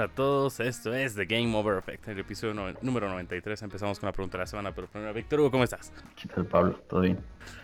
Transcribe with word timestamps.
Hola 0.00 0.06
a 0.12 0.14
todos, 0.14 0.60
esto 0.60 0.94
es 0.94 1.14
The 1.14 1.26
Game 1.26 1.54
Over 1.54 1.76
Effect, 1.76 2.08
el 2.08 2.20
episodio 2.20 2.54
no- 2.54 2.72
número 2.80 3.06
93. 3.10 3.60
Empezamos 3.60 4.00
con 4.00 4.06
la 4.06 4.12
pregunta 4.14 4.38
de 4.38 4.44
la 4.44 4.46
semana, 4.46 4.74
pero 4.74 4.86
primero, 4.86 5.12
Víctor 5.12 5.40
Hugo, 5.40 5.50
¿cómo 5.50 5.62
estás? 5.62 5.92
¿Qué 6.16 6.26
tal, 6.26 6.46
Pablo? 6.46 6.80
¿Todo 6.88 7.02
bien? 7.02 7.18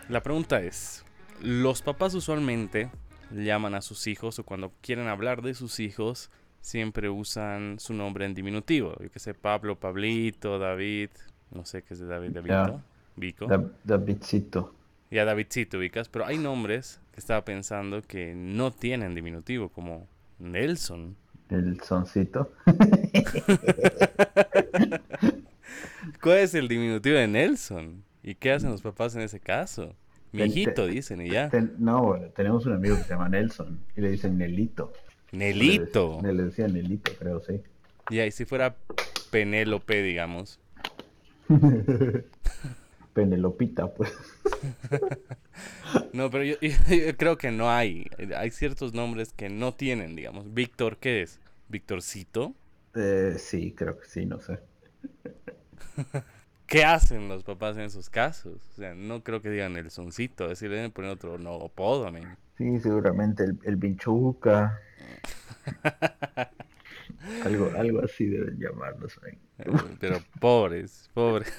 La 0.07 0.21
pregunta 0.21 0.61
es, 0.61 1.03
los 1.41 1.81
papás 1.81 2.13
usualmente 2.13 2.91
llaman 3.31 3.73
a 3.73 3.81
sus 3.81 4.05
hijos 4.05 4.37
o 4.37 4.43
cuando 4.43 4.71
quieren 4.81 5.07
hablar 5.07 5.41
de 5.41 5.55
sus 5.55 5.79
hijos, 5.79 6.29
siempre 6.61 7.09
usan 7.09 7.79
su 7.79 7.95
nombre 7.95 8.25
en 8.25 8.35
diminutivo. 8.35 8.95
Yo 9.01 9.09
que 9.09 9.17
sé, 9.17 9.33
Pablo, 9.33 9.79
Pablito, 9.79 10.59
David, 10.59 11.09
no 11.49 11.65
sé 11.65 11.81
qué 11.81 11.95
es 11.95 11.99
de 12.01 12.05
David, 12.05 12.33
Davidito, 12.33 12.83
Vico. 13.15 13.47
Da- 13.47 13.63
Davidcito. 13.83 14.75
y 15.09 15.17
a 15.17 15.25
Davidcito 15.25 15.79
ubicas, 15.79 16.07
pero 16.07 16.27
hay 16.27 16.37
nombres 16.37 17.01
que 17.15 17.19
estaba 17.19 17.43
pensando 17.43 18.03
que 18.03 18.35
no 18.35 18.69
tienen 18.69 19.15
diminutivo, 19.15 19.69
como 19.69 20.07
Nelson. 20.37 21.15
El 21.49 21.79
soncito. 21.81 22.51
¿Cuál 26.21 26.37
es 26.39 26.55
el 26.55 26.67
diminutivo 26.67 27.17
de 27.17 27.27
Nelson? 27.27 28.03
¿Y 28.23 28.35
qué 28.35 28.51
hacen 28.51 28.71
los 28.71 28.81
papás 28.81 29.15
en 29.15 29.21
ese 29.21 29.39
caso? 29.39 29.95
Mi 30.31 30.39
Ten- 30.39 30.49
hijito, 30.49 30.87
dicen, 30.87 31.21
y 31.21 31.29
ya. 31.29 31.49
Ten- 31.49 31.75
no, 31.77 32.17
tenemos 32.35 32.65
un 32.65 32.73
amigo 32.73 32.97
que 32.97 33.03
se 33.03 33.09
llama 33.09 33.29
Nelson 33.29 33.79
y 33.95 34.01
le 34.01 34.11
dicen 34.11 34.37
Nelito. 34.37 34.91
Nelito. 35.31 36.19
Le, 36.21 36.33
Nelito, 36.67 37.11
creo, 37.17 37.41
sí. 37.41 37.61
Y 38.09 38.31
si 38.31 38.45
fuera 38.45 38.75
Penélope, 39.31 40.01
digamos. 40.01 40.59
Penelopita, 43.17 43.91
pues. 43.95 44.13
No, 46.13 46.29
pero 46.29 46.43
yo, 46.43 46.55
yo 46.61 47.17
creo 47.17 47.35
que 47.37 47.49
no 47.49 47.71
hay. 47.71 48.05
Hay 48.35 48.51
ciertos 48.51 48.93
nombres 48.93 49.33
que 49.33 49.49
no 49.49 49.73
tienen, 49.73 50.15
digamos. 50.15 50.53
Víctor, 50.53 50.97
¿qué 50.97 51.23
es? 51.23 51.39
¿Victorcito? 51.67 52.53
Eh, 52.93 53.37
sí, 53.39 53.73
creo 53.73 53.97
que 53.97 54.05
sí, 54.05 54.27
no 54.27 54.39
sé. 54.39 54.59
¿Qué 56.67 56.83
hacen 56.83 57.27
los 57.27 57.43
papás 57.43 57.75
en 57.77 57.83
esos 57.83 58.11
casos? 58.11 58.61
O 58.73 58.75
sea, 58.75 58.93
no 58.93 59.23
creo 59.23 59.41
que 59.41 59.49
digan 59.49 59.77
el 59.77 59.89
soncito. 59.89 60.43
Es 60.43 60.51
decir, 60.51 60.69
deben 60.69 60.91
poner 60.91 61.09
otro 61.09 61.39
no 61.39 61.55
apodo, 61.55 62.11
men. 62.11 62.37
Sí, 62.59 62.79
seguramente 62.79 63.45
el, 63.45 63.57
el 63.63 63.79
algo, 67.43 67.71
algo 67.75 68.03
así 68.03 68.27
deben 68.27 68.59
llamarlos. 68.59 69.19
man. 69.23 69.39
Eh, 69.57 69.71
Pero 69.99 70.19
pobres, 70.39 71.09
pobres. 71.15 71.51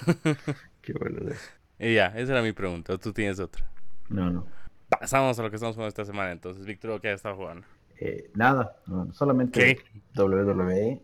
Qué 0.92 0.98
bueno 0.98 1.32
y 1.80 1.94
ya, 1.94 2.06
esa 2.16 2.32
era 2.32 2.42
mi 2.42 2.52
pregunta. 2.52 2.94
¿O 2.94 2.98
tú 2.98 3.12
tienes 3.12 3.38
otra? 3.38 3.64
No, 4.08 4.30
no. 4.30 4.46
Pasamos 4.88 5.38
a 5.38 5.42
lo 5.42 5.50
que 5.50 5.56
estamos 5.56 5.76
jugando 5.76 5.88
esta 5.88 6.04
semana, 6.04 6.32
entonces. 6.32 6.64
Víctor, 6.66 7.00
¿qué 7.00 7.08
ha 7.08 7.12
estado 7.12 7.36
jugando? 7.36 7.66
Eh, 8.00 8.30
nada, 8.34 8.76
no, 8.86 9.12
solamente 9.12 9.60
¿Qué? 9.60 9.82
WWE 10.20 11.00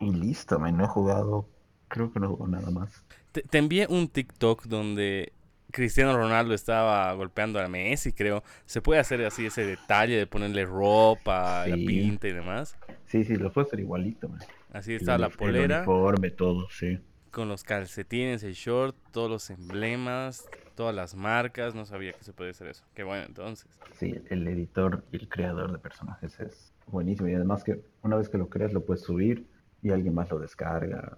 y 0.00 0.12
listo, 0.12 0.58
man. 0.58 0.76
No 0.76 0.84
he 0.84 0.88
jugado, 0.88 1.48
creo 1.88 2.12
que 2.12 2.20
no 2.20 2.26
he 2.26 2.28
jugado 2.28 2.50
nada 2.52 2.70
más. 2.70 3.04
Te, 3.32 3.42
te 3.42 3.58
envié 3.58 3.86
un 3.88 4.08
TikTok 4.08 4.64
donde 4.66 5.32
Cristiano 5.70 6.14
Ronaldo 6.16 6.52
estaba 6.54 7.12
golpeando 7.14 7.58
a 7.58 7.66
Messi, 7.68 8.12
creo. 8.12 8.44
Se 8.66 8.82
puede 8.82 9.00
hacer 9.00 9.24
así 9.24 9.46
ese 9.46 9.64
detalle 9.64 10.16
de 10.16 10.26
ponerle 10.26 10.66
ropa, 10.66 11.66
la 11.66 11.74
Sí. 11.76 11.86
pinta 11.86 12.28
y 12.28 12.32
demás. 12.32 12.76
Sí, 13.06 13.24
sí, 13.24 13.36
lo 13.36 13.50
puedo 13.52 13.66
hacer 13.66 13.80
igualito, 13.80 14.28
man. 14.28 14.40
Así 14.72 14.92
El 14.92 14.98
está 15.00 15.16
la 15.18 15.26
uni- 15.28 15.32
el 15.32 15.38
polera, 15.38 15.76
uniforme, 15.78 16.30
todo, 16.30 16.68
sí. 16.70 16.98
Con 17.32 17.48
los 17.48 17.64
calcetines, 17.64 18.44
el 18.44 18.52
short, 18.52 18.94
todos 19.10 19.28
los 19.28 19.50
emblemas, 19.50 20.46
todas 20.76 20.94
las 20.94 21.16
marcas. 21.16 21.74
No 21.74 21.84
sabía 21.86 22.12
que 22.12 22.22
se 22.22 22.32
podía 22.32 22.52
hacer 22.52 22.68
eso. 22.68 22.84
Qué 22.94 23.02
bueno, 23.02 23.24
entonces. 23.26 23.68
Sí, 23.98 24.14
el 24.30 24.46
editor 24.46 25.04
y 25.10 25.16
el 25.16 25.28
creador 25.28 25.72
de 25.72 25.78
personajes 25.78 26.38
es 26.38 26.72
buenísimo. 26.86 27.28
Y 27.28 27.34
además 27.34 27.64
que 27.64 27.82
una 28.02 28.16
vez 28.16 28.28
que 28.28 28.38
lo 28.38 28.48
creas 28.48 28.72
lo 28.72 28.84
puedes 28.84 29.02
subir 29.02 29.48
y 29.82 29.90
alguien 29.90 30.14
más 30.14 30.30
lo 30.30 30.38
descarga. 30.38 31.16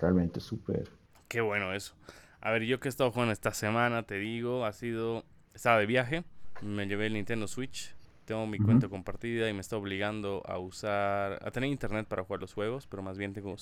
Realmente 0.00 0.40
súper. 0.40 0.90
Qué 1.28 1.40
bueno 1.40 1.72
eso. 1.72 1.94
A 2.40 2.50
ver, 2.50 2.64
yo 2.64 2.80
que 2.80 2.88
he 2.88 2.90
estado 2.90 3.12
jugando 3.12 3.32
esta 3.32 3.52
semana, 3.52 4.02
te 4.02 4.18
digo, 4.18 4.66
ha 4.66 4.72
sido... 4.72 5.24
Estaba 5.54 5.78
de 5.78 5.86
viaje, 5.86 6.24
me 6.62 6.86
llevé 6.86 7.06
el 7.06 7.12
Nintendo 7.12 7.46
Switch, 7.46 7.94
tengo 8.24 8.46
mi 8.46 8.58
cuenta 8.58 8.88
compartida 8.88 9.50
y 9.50 9.52
me 9.52 9.60
está 9.60 9.76
obligando 9.76 10.42
a 10.46 10.58
usar... 10.58 11.38
a 11.46 11.50
tener 11.52 11.70
internet 11.70 12.06
para 12.08 12.24
jugar 12.24 12.40
los 12.40 12.52
juegos, 12.52 12.86
pero 12.86 13.02
más 13.02 13.16
bien 13.16 13.32
tengo 13.32 13.56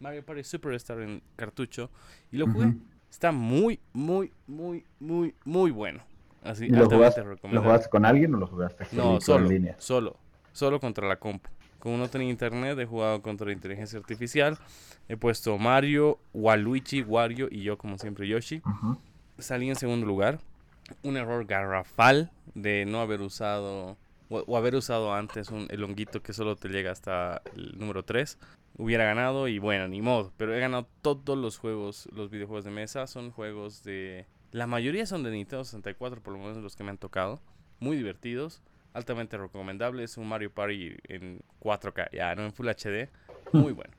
Mario 0.00 0.24
Party 0.24 0.44
Superstar 0.44 1.00
en 1.00 1.22
cartucho 1.36 1.90
y 2.30 2.36
lo 2.36 2.46
jugué. 2.46 2.74
Está 3.10 3.32
muy, 3.32 3.80
muy, 3.92 4.32
muy, 4.46 4.84
muy, 5.00 5.34
muy 5.44 5.70
bueno. 5.70 6.02
Así, 6.42 6.66
¿Y 6.66 6.68
lo 6.70 6.88
jugaste, 6.88 7.24
lo 7.24 7.62
jugaste 7.62 7.88
con 7.88 8.04
alguien 8.04 8.34
o 8.34 8.38
lo 8.38 8.46
jugaste 8.46 8.86
No, 8.92 9.20
solo, 9.20 9.46
en 9.46 9.52
línea? 9.52 9.74
solo, 9.78 10.16
solo 10.52 10.78
contra 10.80 11.08
la 11.08 11.16
compu. 11.16 11.48
Como 11.78 11.96
no 11.98 12.08
tenía 12.08 12.28
internet, 12.30 12.78
he 12.78 12.86
jugado 12.86 13.22
contra 13.22 13.46
la 13.46 13.52
inteligencia 13.52 13.98
artificial. 13.98 14.58
He 15.08 15.16
puesto 15.16 15.56
Mario, 15.58 16.18
Waluigi, 16.34 17.02
Wario 17.02 17.48
y 17.50 17.62
yo, 17.62 17.78
como 17.78 17.96
siempre, 17.98 18.26
Yoshi. 18.28 18.60
Salí 19.38 19.68
en 19.68 19.76
segundo 19.76 20.06
lugar. 20.06 20.38
Un 21.02 21.16
error 21.16 21.44
garrafal 21.46 22.30
de 22.54 22.84
no 22.86 23.00
haber 23.00 23.20
usado 23.22 23.96
o, 24.28 24.38
o 24.46 24.56
haber 24.56 24.74
usado 24.74 25.14
antes 25.14 25.50
un, 25.50 25.66
el 25.70 25.82
honguito 25.84 26.22
que 26.22 26.32
solo 26.32 26.56
te 26.56 26.68
llega 26.68 26.90
hasta 26.90 27.42
el 27.54 27.78
número 27.78 28.04
3. 28.04 28.38
Hubiera 28.78 29.04
ganado 29.04 29.48
y 29.48 29.58
bueno, 29.58 29.88
ni 29.88 30.02
modo. 30.02 30.32
Pero 30.36 30.54
he 30.54 30.60
ganado 30.60 30.86
todos 31.02 31.38
los 31.38 31.58
juegos, 31.58 32.08
los 32.12 32.30
videojuegos 32.30 32.64
de 32.64 32.70
mesa. 32.70 33.06
Son 33.06 33.30
juegos 33.30 33.82
de... 33.84 34.26
La 34.52 34.66
mayoría 34.66 35.06
son 35.06 35.22
de 35.22 35.30
Nintendo 35.30 35.64
64, 35.64 36.22
por 36.22 36.34
lo 36.34 36.38
menos 36.40 36.58
los 36.58 36.76
que 36.76 36.84
me 36.84 36.90
han 36.90 36.98
tocado. 36.98 37.40
Muy 37.80 37.96
divertidos. 37.96 38.62
Altamente 38.92 39.38
recomendables. 39.38 40.16
Un 40.18 40.28
Mario 40.28 40.52
Party 40.52 40.96
en 41.04 41.40
4K, 41.60 42.10
ya 42.12 42.34
no 42.34 42.44
en 42.44 42.52
Full 42.52 42.68
HD. 42.68 43.08
Muy 43.52 43.72
bueno. 43.72 43.94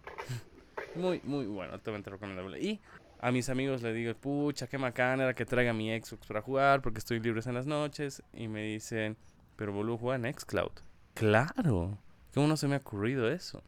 Muy, 0.95 1.21
muy 1.23 1.45
bueno. 1.45 1.73
Altamente 1.73 2.09
recomendable. 2.09 2.59
Y 2.59 2.79
a 3.19 3.31
mis 3.31 3.49
amigos 3.49 3.83
les 3.83 3.93
digo, 3.93 4.15
pucha, 4.15 4.65
qué 4.65 4.79
macana 4.79 5.23
era 5.25 5.35
que 5.35 5.45
traiga 5.45 5.71
mi 5.71 5.89
Xbox 5.99 6.25
para 6.25 6.41
jugar 6.41 6.81
porque 6.81 6.97
estoy 6.97 7.19
libre 7.19 7.41
en 7.45 7.53
las 7.53 7.67
noches. 7.67 8.23
Y 8.33 8.47
me 8.47 8.63
dicen, 8.63 9.15
pero 9.55 9.73
boludo, 9.73 9.97
juega 9.97 10.27
en 10.27 10.33
Xcloud. 10.33 10.71
Claro. 11.13 11.99
¿Cómo 12.33 12.47
no 12.47 12.57
se 12.57 12.67
me 12.67 12.75
ha 12.75 12.79
ocurrido 12.79 13.29
eso? 13.29 13.61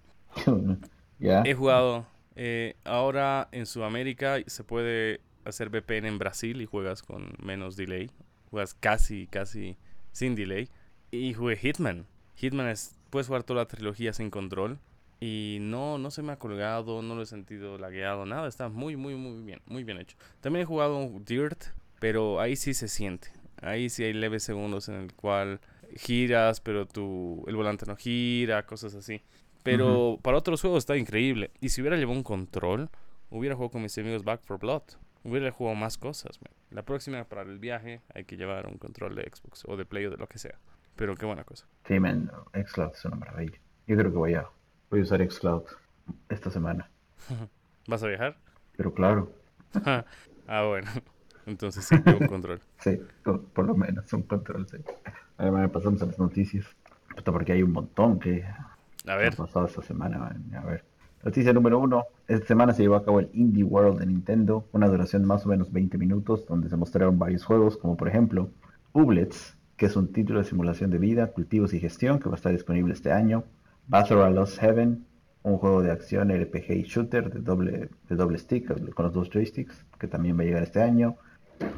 He 1.46 1.54
jugado. 1.54 2.06
eh, 2.36 2.76
ahora 2.86 3.50
en 3.52 3.66
Sudamérica 3.66 4.38
se 4.48 4.64
puede 4.64 5.22
hacer 5.46 5.70
VPN 5.70 6.08
en 6.08 6.18
Brasil 6.20 6.62
y 6.62 6.66
juegas 6.66 7.02
con 7.04 7.34
menos 7.42 7.76
delay. 7.76 8.12
Juegas 8.52 8.74
casi, 8.74 9.28
casi 9.28 9.78
sin 10.12 10.36
delay. 10.36 10.70
Y 11.12 11.34
jugué 11.34 11.58
Hitman. 11.58 12.08
Hitman 12.36 12.68
es. 12.68 12.96
Puedes 13.10 13.28
jugar 13.28 13.44
toda 13.44 13.62
la 13.62 13.68
trilogía 13.68 14.14
sin 14.14 14.30
control. 14.30 14.80
Y 15.22 15.58
no, 15.62 15.98
no 15.98 16.12
se 16.12 16.22
me 16.22 16.32
ha 16.32 16.40
colgado, 16.40 17.02
no 17.02 17.16
lo 17.16 17.24
he 17.24 17.26
sentido 17.26 17.78
lagueado, 17.78 18.26
nada. 18.26 18.48
Está 18.48 18.70
muy, 18.70 18.96
muy, 18.96 19.16
muy 19.16 19.44
bien, 19.44 19.62
muy 19.66 19.84
bien 19.84 19.98
hecho. 20.00 20.16
También 20.40 20.64
he 20.64 20.66
jugado 20.66 21.10
Dirt, 21.26 21.62
pero 22.00 22.40
ahí 22.40 22.56
sí 22.56 22.74
se 22.74 22.88
siente. 22.88 23.30
Ahí 23.62 23.90
sí 23.90 24.04
hay 24.06 24.14
leves 24.14 24.44
segundos 24.44 24.88
en 24.88 24.96
el 24.96 25.14
cual 25.14 25.60
giras, 25.98 26.62
pero 26.62 26.86
tu, 26.88 27.44
el 27.48 27.56
volante 27.56 27.86
no 27.86 27.96
gira, 27.98 28.66
cosas 28.66 28.96
así. 28.96 29.22
Pero 29.64 30.20
para 30.22 30.38
otros 30.38 30.62
juegos 30.62 30.80
está 30.80 30.98
increíble. 30.98 31.52
Y 31.60 31.70
si 31.70 31.82
hubiera 31.82 31.98
llevado 31.98 32.18
un 32.18 32.24
control, 32.24 32.90
hubiera 33.30 33.56
jugado 33.56 33.72
con 33.72 33.82
mis 33.82 33.98
amigos 33.98 34.24
Back 34.24 34.42
for 34.44 34.60
Blood. 34.60 34.84
Hubiera 35.24 35.52
jugado 35.52 35.76
más 35.76 35.98
cosas. 35.98 36.40
man. 36.42 36.52
La 36.72 36.84
próxima 36.84 37.24
para 37.26 37.42
el 37.42 37.60
viaje 37.60 38.02
hay 38.14 38.24
que 38.24 38.38
llevar 38.38 38.68
un 38.68 38.78
control 38.78 39.16
de 39.16 39.24
Xbox 39.24 39.66
o 39.68 39.76
de 39.76 39.86
Play 39.86 40.06
o 40.06 40.12
de 40.12 40.18
lo 40.18 40.28
que 40.28 40.38
sea. 40.38 40.58
Pero 40.96 41.16
qué 41.16 41.26
buena 41.26 41.44
cosa. 41.44 41.66
Sí, 41.86 42.00
man, 42.00 42.32
Xcloud 42.54 42.92
es 42.94 43.06
una 43.06 43.18
maravilla. 43.18 43.60
Yo 43.88 43.98
creo 43.98 44.12
que 44.12 44.18
voy 44.18 44.34
a, 44.34 44.46
voy 44.90 45.00
a 45.02 45.04
usar 45.04 45.30
Xcloud 45.30 45.64
esta 46.30 46.50
semana. 46.50 46.90
¿Vas 47.88 48.04
a 48.04 48.08
viajar? 48.08 48.38
Pero 48.78 48.94
claro, 48.94 49.32
ah, 50.48 50.64
bueno. 50.68 50.90
Entonces 51.46 51.84
sí, 51.86 51.96
un 51.96 52.28
control. 52.28 52.62
sí, 52.80 53.00
por, 53.24 53.66
lo 53.66 53.76
menos 53.76 54.12
un 54.14 54.24
control, 54.24 54.68
sí. 54.70 54.78
Además, 55.38 55.72
pasamos 55.72 56.02
a 56.02 56.06
las 56.06 56.20
noticias. 56.20 56.66
Porque 57.26 57.54
hay 57.54 57.64
un 57.64 57.72
montón 57.72 58.20
que 58.20 58.46
A 59.10 59.16
ver, 59.16 59.34
ha 59.40 59.66
esta 59.66 59.82
semana. 59.82 60.20
man. 60.20 60.52
A 60.56 60.64
ver. 60.66 60.84
Noticia 61.24 61.52
número 61.52 61.80
uno. 61.80 62.06
Esta 62.28 62.46
semana 62.46 62.74
se 62.74 62.84
llevó 62.84 62.96
a 62.96 63.04
cabo 63.04 63.20
el 63.20 63.30
Indie 63.34 63.64
World 63.64 64.00
de 64.00 64.06
Nintendo, 64.06 64.68
una 64.72 64.88
duración 64.88 65.24
de 65.24 65.28
más 65.28 65.44
o 65.48 65.50
menos 65.50 65.72
20 65.72 65.98
minutos, 65.98 66.46
donde 66.46 66.70
se 66.70 66.78
mostraron 66.78 67.18
varios 67.18 67.44
juegos, 67.44 67.76
como 67.76 67.98
por 67.98 68.08
ejemplo 68.08 68.52
Ublets, 68.94 69.58
que 69.78 69.88
es 69.88 69.96
un 69.96 70.14
título 70.14 70.38
de 70.38 70.46
simulación 70.46 70.92
de 70.92 71.00
vida, 71.00 71.26
cultivos 71.32 71.74
y 71.74 71.80
gestión 71.80 72.20
que 72.20 72.30
va 72.30 72.36
a 72.36 72.38
estar 72.38 72.52
disponible 72.52 72.94
este 72.94 73.12
año. 73.12 73.46
Battle 73.88 74.18
of 74.18 74.36
Lost 74.36 74.60
Heaven, 74.60 75.04
un 75.42 75.58
juego 75.58 75.82
de 75.82 75.90
acción 75.90 76.30
RPG 76.30 76.70
y 76.70 76.84
shooter 76.84 77.34
de 77.34 77.40
doble, 77.40 77.90
de 78.10 78.16
doble 78.16 78.38
stick, 78.38 78.94
con 78.94 79.06
los 79.06 79.14
dos 79.14 79.32
joysticks, 79.32 79.88
que 79.98 80.08
también 80.08 80.38
va 80.38 80.44
a 80.44 80.46
llegar 80.46 80.62
este 80.62 80.84
año. 80.84 81.16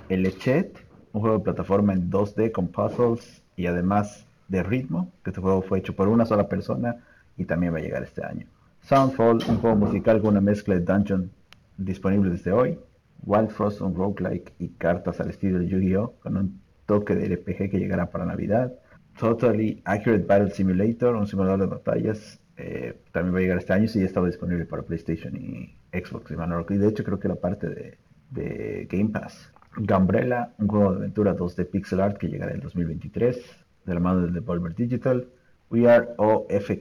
El 0.10 0.26
Echet, 0.26 0.86
un 1.14 1.22
juego 1.22 1.38
de 1.38 1.44
plataforma 1.46 1.94
en 1.94 2.12
2D 2.12 2.52
con 2.52 2.68
puzzles 2.68 3.42
y 3.56 3.68
además 3.68 4.28
de 4.50 4.64
ritmo, 4.64 5.10
que 5.24 5.30
este 5.30 5.40
juego 5.40 5.62
fue 5.62 5.80
hecho 5.80 5.96
por 5.96 6.10
una 6.10 6.26
sola 6.26 6.50
persona 6.50 6.98
y 7.38 7.46
también 7.46 7.74
va 7.74 7.80
a 7.80 7.82
llegar 7.82 8.04
este 8.04 8.24
año. 8.26 8.48
Soundfall, 8.82 9.40
un 9.48 9.58
juego 9.58 9.76
musical 9.76 10.22
con 10.22 10.32
una 10.32 10.42
mezcla 10.42 10.76
de 10.76 10.82
dungeon 10.82 11.32
disponible 11.78 12.32
desde 12.32 12.52
hoy. 12.52 12.80
Wild 13.24 13.50
Frost, 13.50 13.82
un 13.82 13.96
roguelike 13.96 14.54
y 14.60 14.70
cartas 14.70 15.20
al 15.20 15.30
estilo 15.30 15.60
de 15.60 15.68
Yu-Gi-Oh! 15.68 16.14
con 16.22 16.38
un 16.38 16.62
toque 16.86 17.16
de 17.16 17.36
RPG 17.36 17.70
que 17.70 17.80
llegará 17.80 18.10
para 18.10 18.26
Navidad. 18.26 18.74
Totally 19.20 19.82
Accurate 19.86 20.24
Battle 20.24 20.52
Simulator, 20.52 21.16
un 21.16 21.28
simulador 21.28 21.60
de 21.60 21.66
batallas 21.68 22.40
Eh, 22.58 23.02
también 23.12 23.34
va 23.34 23.40
a 23.40 23.42
llegar 23.42 23.58
este 23.58 23.74
año, 23.74 23.88
sí, 23.88 24.00
ya 24.00 24.06
estaba 24.06 24.28
disponible 24.28 24.66
para 24.66 24.84
PlayStation 24.84 25.36
y 25.36 25.74
Xbox. 25.92 26.32
Y 26.32 26.78
de 26.78 26.88
hecho 26.90 27.04
creo 27.04 27.20
que 27.20 27.28
la 27.28 27.36
parte 27.36 27.98
de, 28.30 28.88
Game 28.90 29.10
Pass. 29.10 29.52
Gambrella, 29.78 30.54
un 30.60 30.68
juego 30.68 30.92
de 30.92 30.98
aventura 30.98 31.36
2D 31.36 31.66
pixel 31.66 32.02
art 32.02 32.18
que 32.18 32.28
llegará 32.28 32.52
en 32.52 32.60
2023, 32.60 33.38
de 33.86 33.94
la 33.94 34.00
mano 34.00 34.22
de 34.22 34.32
Devolver 34.32 34.76
Digital. 34.76 35.28
We 35.72 35.90
Are 35.90 36.10
OF, 36.18 36.72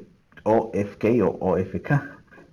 OFK 0.44 1.04
o 1.22 1.38
OFK, 1.40 1.90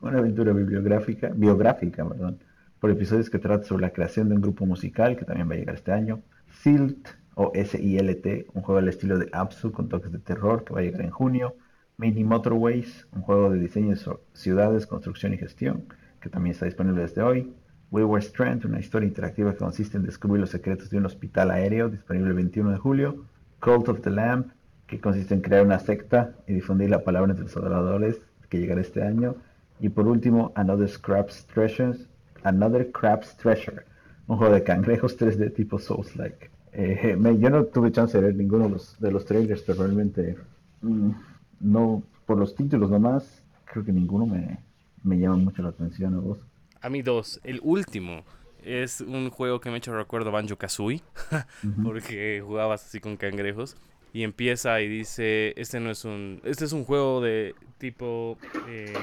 una 0.02 0.20
aventura 0.20 0.54
bibliográfica, 0.54 1.32
biográfica, 1.34 2.08
perdón, 2.08 2.40
por 2.80 2.92
episodios 2.92 3.30
que 3.30 3.40
trata 3.40 3.64
sobre 3.66 3.84
la 3.84 3.92
creación 3.92 4.30
de 4.30 4.36
un 4.36 4.42
grupo 4.42 4.66
musical 4.66 5.18
que 5.18 5.26
también 5.26 5.50
va 5.50 5.54
a 5.54 5.58
llegar 5.58 5.76
este 5.76 5.92
año. 5.92 6.22
Silt 6.62 7.08
o 7.36 7.52
S-I-L-T, 7.54 8.48
un 8.54 8.62
juego 8.62 8.80
al 8.80 8.88
estilo 8.88 9.18
de 9.18 9.30
Absu 9.32 9.72
con 9.72 9.90
toques 9.90 10.12
de 10.12 10.20
terror 10.20 10.64
que 10.64 10.74
va 10.74 10.80
a 10.80 10.84
llegar 10.84 11.02
en 11.02 11.12
junio. 11.12 11.56
Mini 11.98 12.24
Motorways, 12.24 13.08
un 13.16 13.22
juego 13.22 13.50
de 13.50 13.60
diseño 13.60 13.96
de 13.96 14.02
ciudades, 14.34 14.86
construcción 14.86 15.34
y 15.34 15.38
gestión, 15.38 15.86
que 16.22 16.30
también 16.30 16.52
está 16.54 16.66
disponible 16.66 17.02
desde 17.02 17.22
hoy. 17.22 17.54
Wayward 17.90 18.24
Strand, 18.24 18.66
una 18.66 18.80
historia 18.80 19.08
interactiva 19.08 19.54
que 19.54 19.60
consiste 19.60 19.98
en 19.98 20.04
descubrir 20.04 20.42
los 20.42 20.50
secretos 20.50 20.90
de 20.90 20.98
un 20.98 21.06
hospital 21.06 21.52
aéreo, 21.52 21.90
disponible 21.90 22.30
el 22.30 22.36
21 22.36 22.72
de 22.72 22.78
julio. 22.78 23.26
Cult 23.60 23.88
of 23.90 24.02
the 24.02 24.10
Lamp, 24.10 24.52
que 24.88 25.00
consiste 25.00 25.34
en 25.34 25.42
crear 25.42 25.66
una 25.66 25.80
secta 25.80 26.34
y 26.48 26.54
difundir 26.54 26.90
la 26.90 27.04
palabra 27.04 27.32
entre 27.32 27.46
los 27.46 27.58
adoradores, 27.58 28.20
que 28.50 28.60
llegará 28.60 28.82
este 28.82 29.04
año. 29.04 29.36
Y 29.80 29.90
por 29.90 30.08
último, 30.08 30.52
Another 30.56 30.90
Scraps 30.90 31.46
Treasures, 31.48 32.08
Another 32.44 32.92
Crab's 32.92 33.36
Treasure, 33.38 33.84
un 34.28 34.38
juego 34.38 34.54
de 34.54 34.64
cangrejos 34.64 35.18
3D 35.20 35.54
tipo 35.54 35.78
Souls-like. 35.78 36.50
Eh, 36.74 37.18
yo 37.40 37.50
no 37.50 37.66
tuve 37.66 37.92
chance 37.92 38.18
de 38.18 38.24
ver 38.24 38.36
ninguno 38.36 38.66
de 38.66 38.70
los, 38.72 39.00
de 39.00 39.12
los 39.12 39.26
trailers, 39.26 39.62
pero 39.64 39.84
realmente 39.84 40.38
mm, 40.82 41.12
no, 41.60 42.04
por 42.26 42.38
los 42.38 42.56
títulos 42.56 42.90
nomás, 42.90 43.44
creo 43.66 43.84
que 43.84 43.92
ninguno 43.92 44.26
me, 44.26 44.60
me 45.04 45.18
llama 45.18 45.38
mucho 45.38 45.64
la 45.64 45.70
atención 45.70 46.14
a 46.14 46.20
vos. 46.20 46.38
A 46.82 46.90
mí 46.90 47.02
dos. 47.02 47.40
El 47.44 47.60
último 47.64 48.24
es 48.64 49.02
un 49.02 49.30
juego 49.30 49.60
que 49.60 49.70
me 49.70 49.76
ha 49.76 49.78
hecho 49.78 49.96
recuerdo 49.96 50.32
Banjo 50.32 50.58
Kazooie, 50.58 51.02
porque 51.84 52.42
jugabas 52.46 52.86
así 52.86 53.00
con 53.00 53.18
cangrejos. 53.18 53.76
Y 54.14 54.24
empieza 54.24 54.82
y 54.82 54.88
dice, 54.88 55.54
este 55.58 55.80
no 55.80 55.92
es 55.92 56.06
un, 56.06 56.42
este 56.44 56.66
es 56.66 56.72
un 56.72 56.86
juego 56.86 57.22
de 57.22 57.54
tipo 57.78 58.38
eh, 58.68 58.94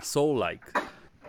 Soul-like. 0.00 0.66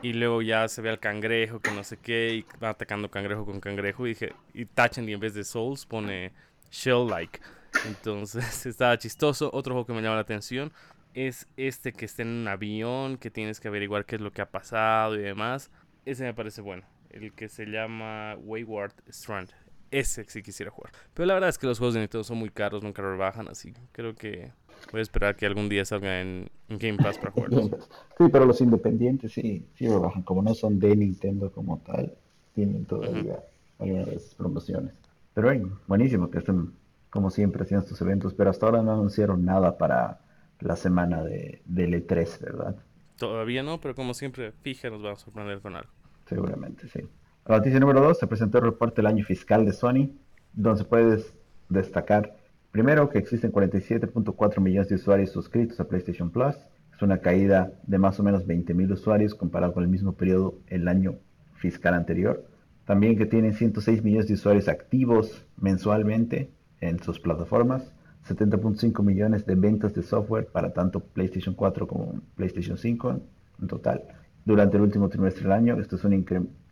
Y 0.02 0.14
luego 0.14 0.42
ya 0.42 0.68
se 0.68 0.82
ve 0.82 0.90
al 0.90 1.00
cangrejo 1.00 1.62
que 1.62 1.72
no 1.72 1.84
sé 1.84 1.98
qué 1.98 2.34
y 2.34 2.46
va 2.62 2.70
atacando 2.70 3.10
cangrejo 3.10 3.46
con 3.46 3.62
cangrejo. 3.62 4.06
Y 4.06 4.10
dije, 4.10 4.34
y 4.54 4.66
Tachen 4.66 5.08
y 5.08 5.14
en 5.14 5.20
vez 5.20 5.34
de 5.34 5.44
Souls 5.46 5.86
pone 5.86 6.34
Shell-like. 6.72 7.40
Entonces 7.86 8.66
estaba 8.66 8.98
chistoso. 8.98 9.50
Otro 9.54 9.74
juego 9.74 9.86
que 9.86 9.94
me 9.94 10.02
llama 10.02 10.16
la 10.16 10.22
atención 10.22 10.74
es 11.14 11.48
este 11.58 11.94
que 11.94 12.06
está 12.06 12.24
en 12.24 12.30
un 12.30 12.48
avión, 12.48 13.18
que 13.18 13.30
tienes 13.30 13.60
que 13.60 13.68
averiguar 13.68 14.06
qué 14.06 14.16
es 14.16 14.22
lo 14.22 14.32
que 14.32 14.42
ha 14.42 14.50
pasado 14.50 15.16
y 15.16 15.22
demás. 15.22 15.72
Ese 16.06 16.24
me 16.24 16.34
parece 16.34 16.62
bueno. 16.62 16.84
El 17.10 17.34
que 17.34 17.48
se 17.48 17.66
llama 17.66 18.36
Wayward 18.40 18.94
Strand. 19.08 19.52
Ese 19.94 20.26
sí 20.28 20.42
quisiera 20.42 20.72
jugar. 20.72 20.92
Pero 21.14 21.28
la 21.28 21.36
verdad 21.36 21.50
es 21.50 21.58
que 21.58 21.68
los 21.68 21.78
juegos 21.78 21.94
de 21.94 22.02
Nintendo 22.02 22.24
son 22.24 22.38
muy 22.38 22.50
caros, 22.50 22.84
nunca 22.84 23.02
rebajan, 23.02 23.48
así 23.48 23.74
creo 23.92 24.16
que 24.16 24.52
Voy 24.92 25.00
a 25.00 25.02
esperar 25.02 25.36
que 25.36 25.46
algún 25.46 25.70
día 25.70 25.86
salga 25.86 26.22
en, 26.22 26.50
Game 26.70 26.98
Pass 26.98 27.18
para 27.18 27.32
jugarlos. 27.32 27.70
Sí, 28.18 28.26
pero 28.32 28.46
los 28.46 28.62
independientes 28.62 29.32
sí, 29.32 29.66
sí 29.76 29.86
lo 29.86 30.00
bajan. 30.00 30.24
Como 30.24 30.42
no 30.42 30.54
son 30.54 30.80
de 30.80 30.96
Nintendo 30.96 31.52
como 31.52 31.80
tal, 31.80 32.14
tienen 32.54 32.86
todavía 32.86 33.40
algunas 33.80 34.06
de 34.08 34.16
esas 34.16 34.36
promociones. 34.36 34.94
Pero 35.34 35.48
bueno, 35.48 35.80
buenísimo 35.88 36.30
que 36.30 36.40
estén, 36.40 36.74
como 37.10 37.32
siempre, 37.32 37.64
haciendo 37.64 37.84
estos 37.84 38.00
eventos. 38.02 38.34
Pero 38.34 38.50
hasta 38.50 38.66
ahora 38.68 38.84
no 38.84 38.94
anunciaron 38.94 39.44
nada 39.46 39.78
para 39.78 40.20
la 40.60 40.76
semana 40.76 41.24
de, 41.24 41.62
del 41.66 41.94
E3, 41.94 42.40
¿verdad? 42.40 42.76
Todavía 43.18 43.64
no, 43.64 43.80
pero 43.80 43.96
como 43.96 44.14
siempre, 44.14 44.52
fija, 44.52 44.90
nos 44.90 45.04
va 45.04 45.14
a 45.14 45.16
sorprender 45.16 45.60
con 45.60 45.76
algo. 45.76 45.90
Seguramente, 46.28 46.88
sí. 46.88 47.02
La 47.46 47.58
noticia 47.58 47.80
número 47.80 48.02
2, 48.02 48.20
se 48.20 48.28
presentó 48.28 48.60
el 48.60 48.66
reporte 48.66 48.98
del 48.98 49.08
año 49.08 49.26
fiscal 49.26 49.66
de 49.66 49.74
Sony, 49.74 50.12
donde 50.54 50.80
se 50.80 50.86
puede 50.86 51.24
destacar 51.70 52.36
Primero, 52.74 53.08
que 53.08 53.20
existen 53.20 53.52
47.4 53.52 54.60
millones 54.60 54.90
de 54.90 54.96
usuarios 54.96 55.30
suscritos 55.30 55.80
a 55.80 55.88
PlayStation 55.88 56.32
Plus. 56.32 56.56
Es 56.92 57.04
una 57.04 57.20
caída 57.20 57.72
de 57.84 58.00
más 58.00 58.20
o 58.20 58.24
menos 58.24 58.48
20.000 58.48 58.94
usuarios 58.94 59.36
comparado 59.36 59.76
con 59.76 59.84
el 59.84 59.90
mismo 59.90 60.14
periodo 60.14 60.56
el 60.66 60.88
año 60.88 61.20
fiscal 61.54 61.94
anterior. 61.94 62.44
También 62.86 63.16
que 63.16 63.28
tienen 63.28 63.54
106 63.54 64.04
millones 64.04 64.28
de 64.28 64.34
usuarios 64.34 64.68
activos 64.68 65.46
mensualmente 65.62 66.50
en 66.82 66.98
sus 67.04 67.20
plataformas. 67.20 67.94
70.5 68.28 69.04
millones 69.04 69.46
de 69.46 69.54
ventas 69.54 69.94
de 69.94 70.02
software 70.02 70.48
para 70.48 70.74
tanto 70.74 71.00
PlayStation 71.00 71.54
4 71.54 71.88
como 71.88 72.22
PlayStation 72.36 72.76
5 72.76 73.20
en 73.62 73.68
total. 73.68 74.02
Durante 74.46 74.78
el 74.78 74.84
último 74.84 75.10
trimestre 75.10 75.44
del 75.44 75.52
año, 75.52 75.80
esto, 75.80 75.98
es 75.98 76.04
un 76.06 76.14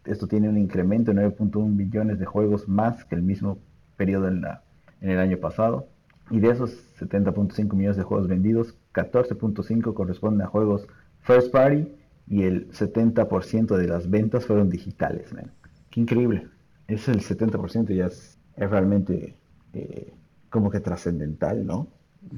esto 0.05 0.27
tiene 0.27 0.49
un 0.49 0.57
incremento 0.57 1.13
de 1.13 1.21
9.1 1.21 1.67
millones 1.67 2.19
de 2.19 2.25
juegos 2.25 2.67
más 2.67 3.05
que 3.05 3.15
el 3.15 3.21
mismo 3.21 3.59
periodo 3.97 4.27
en, 4.27 4.41
la, 4.41 4.63
en 5.01 5.11
el 5.11 5.19
año 5.19 5.37
pasado. 5.37 5.87
Y 6.29 6.39
de 6.39 6.49
esos 6.49 6.71
70.5 6.99 7.73
millones 7.73 7.97
de 7.97 8.03
juegos 8.03 8.27
vendidos, 8.27 8.75
14.5 8.93 9.93
corresponden 9.93 10.41
a 10.41 10.49
juegos 10.49 10.87
first 11.21 11.51
party 11.51 11.87
y 12.27 12.43
el 12.43 12.71
70% 12.71 13.75
de 13.75 13.87
las 13.87 14.09
ventas 14.09 14.45
fueron 14.45 14.69
digitales. 14.69 15.33
Man. 15.33 15.51
Qué 15.89 15.99
increíble. 15.99 16.47
Es 16.87 17.07
el 17.07 17.21
70% 17.21 17.93
ya 17.93 18.05
es, 18.05 18.37
realmente 18.55 19.35
eh, 19.73 20.13
como 20.49 20.71
que 20.71 20.79
trascendental, 20.79 21.65
¿no? 21.65 21.87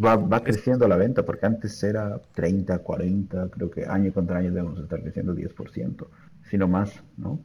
Va, 0.04 0.15
va, 0.15 0.39
creciendo 0.44 0.88
la 0.88 0.95
venta 0.95 1.24
porque 1.24 1.45
antes 1.45 1.83
era 1.83 2.21
30, 2.33 2.80
40, 2.80 3.50
creo 3.50 3.69
que 3.69 3.86
año 3.86 4.13
contra 4.13 4.38
año 4.38 4.51
debemos 4.51 4.80
estar 4.80 5.01
creciendo 5.01 5.36
10%, 5.36 6.07
sino 6.50 6.68
más, 6.68 7.04
¿no? 7.18 7.39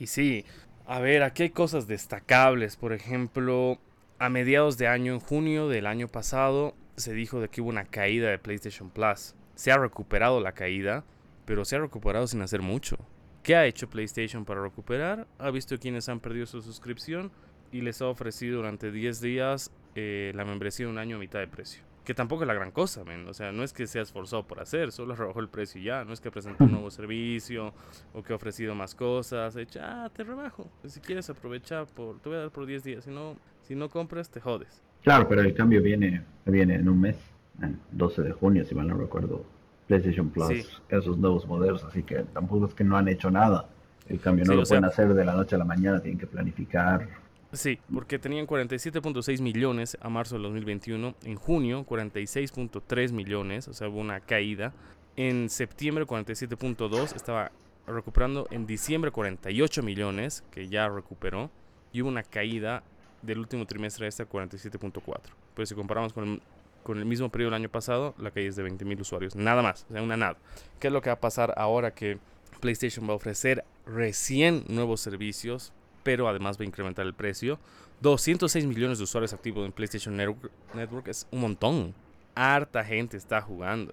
Y 0.00 0.06
sí, 0.06 0.46
a 0.86 0.98
ver, 0.98 1.22
aquí 1.22 1.44
hay 1.44 1.50
cosas 1.50 1.86
destacables, 1.86 2.76
por 2.76 2.94
ejemplo, 2.94 3.78
a 4.18 4.30
mediados 4.30 4.78
de 4.78 4.88
año, 4.88 5.12
en 5.12 5.20
junio 5.20 5.68
del 5.68 5.86
año 5.86 6.08
pasado, 6.08 6.74
se 6.96 7.12
dijo 7.12 7.38
de 7.38 7.48
que 7.48 7.60
hubo 7.60 7.68
una 7.68 7.84
caída 7.84 8.30
de 8.30 8.38
PlayStation 8.38 8.88
Plus. 8.88 9.34
Se 9.54 9.70
ha 9.70 9.76
recuperado 9.76 10.40
la 10.40 10.52
caída, 10.52 11.04
pero 11.44 11.66
se 11.66 11.76
ha 11.76 11.80
recuperado 11.80 12.26
sin 12.26 12.40
hacer 12.40 12.62
mucho. 12.62 12.96
¿Qué 13.42 13.56
ha 13.56 13.66
hecho 13.66 13.90
PlayStation 13.90 14.46
para 14.46 14.62
recuperar? 14.62 15.26
Ha 15.38 15.50
visto 15.50 15.78
quienes 15.78 16.08
han 16.08 16.20
perdido 16.20 16.46
su 16.46 16.62
suscripción 16.62 17.30
y 17.70 17.82
les 17.82 18.00
ha 18.00 18.06
ofrecido 18.06 18.56
durante 18.56 18.90
10 18.90 19.20
días 19.20 19.70
eh, 19.94 20.32
la 20.34 20.46
membresía 20.46 20.86
de 20.86 20.92
un 20.92 20.98
año 20.98 21.16
a 21.16 21.20
mitad 21.20 21.40
de 21.40 21.46
precio. 21.46 21.89
Que 22.04 22.14
tampoco 22.14 22.42
es 22.42 22.48
la 22.48 22.54
gran 22.54 22.70
cosa, 22.70 23.04
men. 23.04 23.28
O 23.28 23.34
sea, 23.34 23.52
no 23.52 23.62
es 23.62 23.72
que 23.72 23.86
sea 23.86 24.02
esforzado 24.02 24.46
por 24.46 24.60
hacer, 24.60 24.90
solo 24.90 25.14
rebajó 25.14 25.40
el 25.40 25.48
precio 25.48 25.80
y 25.80 25.84
ya. 25.84 26.04
No 26.04 26.12
es 26.12 26.20
que 26.20 26.30
presentó 26.30 26.64
un 26.64 26.72
nuevo 26.72 26.90
servicio 26.90 27.72
o 28.14 28.22
que 28.22 28.32
ha 28.32 28.36
ofrecido 28.36 28.74
más 28.74 28.94
cosas. 28.94 29.54
Ha 29.54 29.58
dicho, 29.58 29.80
ah, 29.82 30.10
te 30.14 30.24
rebajo. 30.24 30.68
Si 30.86 31.00
quieres 31.00 31.28
aprovechar, 31.30 31.86
por, 31.86 32.18
te 32.20 32.28
voy 32.28 32.38
a 32.38 32.42
dar 32.42 32.50
por 32.50 32.66
10 32.66 32.84
días. 32.84 33.04
Si 33.04 33.10
no, 33.10 33.36
si 33.62 33.74
no 33.74 33.88
compras, 33.88 34.30
te 34.30 34.40
jodes. 34.40 34.82
Claro, 35.02 35.28
pero 35.28 35.42
el 35.42 35.54
cambio 35.54 35.82
viene, 35.82 36.22
viene 36.44 36.74
en 36.74 36.88
un 36.88 37.00
mes, 37.00 37.16
en 37.62 37.78
12 37.92 38.22
de 38.22 38.32
junio, 38.32 38.64
si 38.64 38.74
mal 38.74 38.88
no 38.88 38.96
recuerdo. 38.96 39.44
PlayStation 39.86 40.30
Plus, 40.30 40.80
esos 40.88 41.18
nuevos 41.18 41.48
modelos, 41.48 41.82
así 41.82 42.04
que 42.04 42.20
tampoco 42.32 42.66
es 42.66 42.74
que 42.74 42.84
no 42.84 42.96
han 42.96 43.08
hecho 43.08 43.28
nada. 43.28 43.66
El 44.08 44.20
cambio 44.20 44.44
no 44.44 44.54
lo 44.54 44.62
pueden 44.62 44.84
hacer 44.84 45.12
de 45.14 45.24
la 45.24 45.34
noche 45.34 45.56
a 45.56 45.58
la 45.58 45.64
mañana, 45.64 46.00
tienen 46.00 46.18
que 46.18 46.28
planificar. 46.28 47.08
Sí, 47.52 47.80
porque 47.92 48.18
tenían 48.18 48.46
47.6 48.46 49.40
millones 49.40 49.98
a 50.00 50.08
marzo 50.08 50.36
del 50.36 50.44
2021, 50.44 51.16
en 51.24 51.36
junio 51.36 51.84
46.3 51.84 53.12
millones, 53.12 53.66
o 53.66 53.72
sea, 53.72 53.88
hubo 53.88 53.98
una 53.98 54.20
caída. 54.20 54.72
En 55.16 55.50
septiembre 55.50 56.06
47.2, 56.06 57.16
estaba 57.16 57.50
recuperando 57.88 58.46
en 58.52 58.66
diciembre 58.66 59.10
48 59.10 59.82
millones, 59.82 60.44
que 60.52 60.68
ya 60.68 60.88
recuperó, 60.88 61.50
y 61.92 62.02
hubo 62.02 62.08
una 62.08 62.22
caída 62.22 62.84
del 63.22 63.38
último 63.38 63.66
trimestre 63.66 64.06
este 64.06 64.22
a 64.22 64.28
47.4. 64.28 65.20
Pues 65.54 65.68
si 65.68 65.74
comparamos 65.74 66.12
con 66.12 66.28
el, 66.28 66.42
con 66.84 66.98
el 66.98 67.04
mismo 67.04 67.30
periodo 67.30 67.50
del 67.50 67.62
año 67.62 67.68
pasado, 67.68 68.14
la 68.18 68.30
caída 68.30 68.50
es 68.50 68.56
de 68.56 68.64
20.000 68.64 69.00
usuarios. 69.00 69.34
Nada 69.34 69.60
más, 69.60 69.86
o 69.90 69.92
sea, 69.92 70.02
una 70.02 70.16
nada. 70.16 70.36
¿Qué 70.78 70.86
es 70.86 70.92
lo 70.92 71.02
que 71.02 71.10
va 71.10 71.14
a 71.14 71.20
pasar 71.20 71.52
ahora 71.56 71.92
que 71.92 72.18
PlayStation 72.60 73.08
va 73.08 73.14
a 73.14 73.16
ofrecer 73.16 73.64
recién 73.86 74.64
nuevos 74.68 75.00
servicios, 75.00 75.72
pero 76.02 76.28
además 76.28 76.58
va 76.58 76.62
a 76.62 76.66
incrementar 76.66 77.06
el 77.06 77.14
precio? 77.14 77.58
206 78.00 78.66
millones 78.66 78.98
de 78.98 79.04
usuarios 79.04 79.32
activos 79.32 79.64
en 79.66 79.72
PlayStation 79.72 80.16
Network 80.16 81.08
es 81.08 81.26
un 81.30 81.40
montón. 81.40 81.94
Harta 82.34 82.84
gente 82.84 83.16
está 83.16 83.40
jugando. 83.40 83.92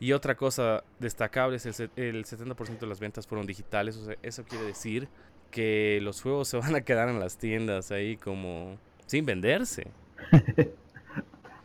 Y 0.00 0.12
otra 0.12 0.36
cosa 0.36 0.84
destacable 1.00 1.56
es 1.56 1.66
el, 1.66 1.90
el 1.96 2.24
70% 2.24 2.78
de 2.78 2.86
las 2.86 3.00
ventas 3.00 3.26
fueron 3.26 3.46
digitales. 3.46 3.96
O 3.96 4.04
sea, 4.04 4.16
eso 4.22 4.44
quiere 4.44 4.64
decir 4.64 5.08
que 5.50 5.98
los 6.02 6.22
juegos 6.22 6.48
se 6.48 6.56
van 6.56 6.74
a 6.74 6.82
quedar 6.82 7.08
en 7.08 7.18
las 7.18 7.36
tiendas 7.36 7.90
ahí 7.90 8.16
como 8.16 8.76
sin 9.06 9.24
venderse. 9.24 9.88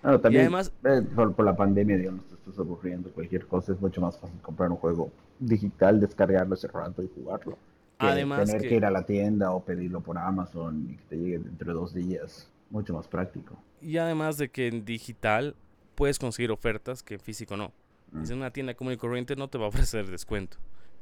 también, 0.02 0.34
y 0.34 0.38
además, 0.38 0.72
eh, 0.86 1.02
por, 1.16 1.44
la 1.44 1.56
pandemia, 1.56 1.98
digamos, 1.98 2.26
te 2.26 2.36
estás 2.36 2.58
aburriendo 2.60 3.12
cualquier 3.12 3.46
cosa, 3.48 3.74
es 3.74 3.82
mucho 3.82 4.02
más 4.02 4.18
fácil 4.18 4.40
comprar 4.42 4.72
un 4.72 4.78
juego 4.78 5.12
digital, 5.40 6.00
descargarlo 6.00 6.56
rato 6.74 7.04
y 7.04 7.10
jugarlo. 7.16 7.58
Además 8.06 8.46
tener 8.46 8.68
que... 8.68 8.76
ir 8.76 8.86
a 8.86 8.92
la 8.92 9.06
tienda 9.06 9.52
o 9.52 9.64
pedirlo 9.64 10.02
por 10.02 10.18
Amazon 10.18 10.88
y 10.90 10.96
que 10.96 11.04
te 11.04 11.18
llegue 11.18 11.40
dentro 11.40 11.74
de 11.74 11.80
dos 11.80 11.94
días. 11.94 12.50
Mucho 12.70 12.94
más 12.94 13.08
práctico. 13.08 13.58
Y 13.82 13.98
además 13.98 14.38
de 14.38 14.50
que 14.50 14.68
en 14.68 14.86
digital 14.86 15.56
puedes 15.96 16.18
conseguir 16.18 16.52
ofertas 16.52 17.04
que 17.04 17.16
en 17.16 17.20
físico 17.20 17.56
no. 17.56 17.72
En 18.14 18.32
una 18.38 18.52
tienda 18.52 18.76
común 18.76 18.94
y 18.94 18.98
corriente 18.98 19.36
no 19.36 19.48
te 19.48 19.58
va 19.58 19.66
a 19.66 19.68
ofrecer 19.70 20.10
descuento. 20.10 20.58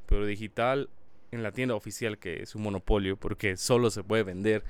Pero 0.06 0.26
digital, 0.26 0.90
en 1.32 1.44
la 1.44 1.52
tienda 1.52 1.76
oficial, 1.76 2.18
que 2.18 2.42
es 2.42 2.56
un 2.56 2.64
monopolio, 2.64 3.18
porque 3.18 3.58
solo 3.58 3.90
se 3.90 4.04
puede 4.04 4.24
vender 4.24 4.64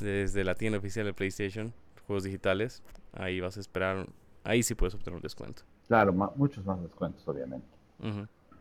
desde 0.00 0.44
la 0.44 0.54
tienda 0.54 0.78
oficial 0.78 1.04
de 1.06 1.12
PlayStation, 1.12 1.72
juegos 2.06 2.24
digitales, 2.24 2.82
ahí 3.12 3.40
vas 3.40 3.56
a 3.56 3.60
esperar, 3.60 4.06
ahí 4.44 4.62
sí 4.62 4.74
puedes 4.74 4.94
obtener 4.94 5.16
un 5.16 5.22
descuento. 5.22 5.62
Claro, 5.86 6.12
muchos 6.36 6.64
más 6.64 6.82
descuentos, 6.82 7.26
obviamente. 7.28 7.66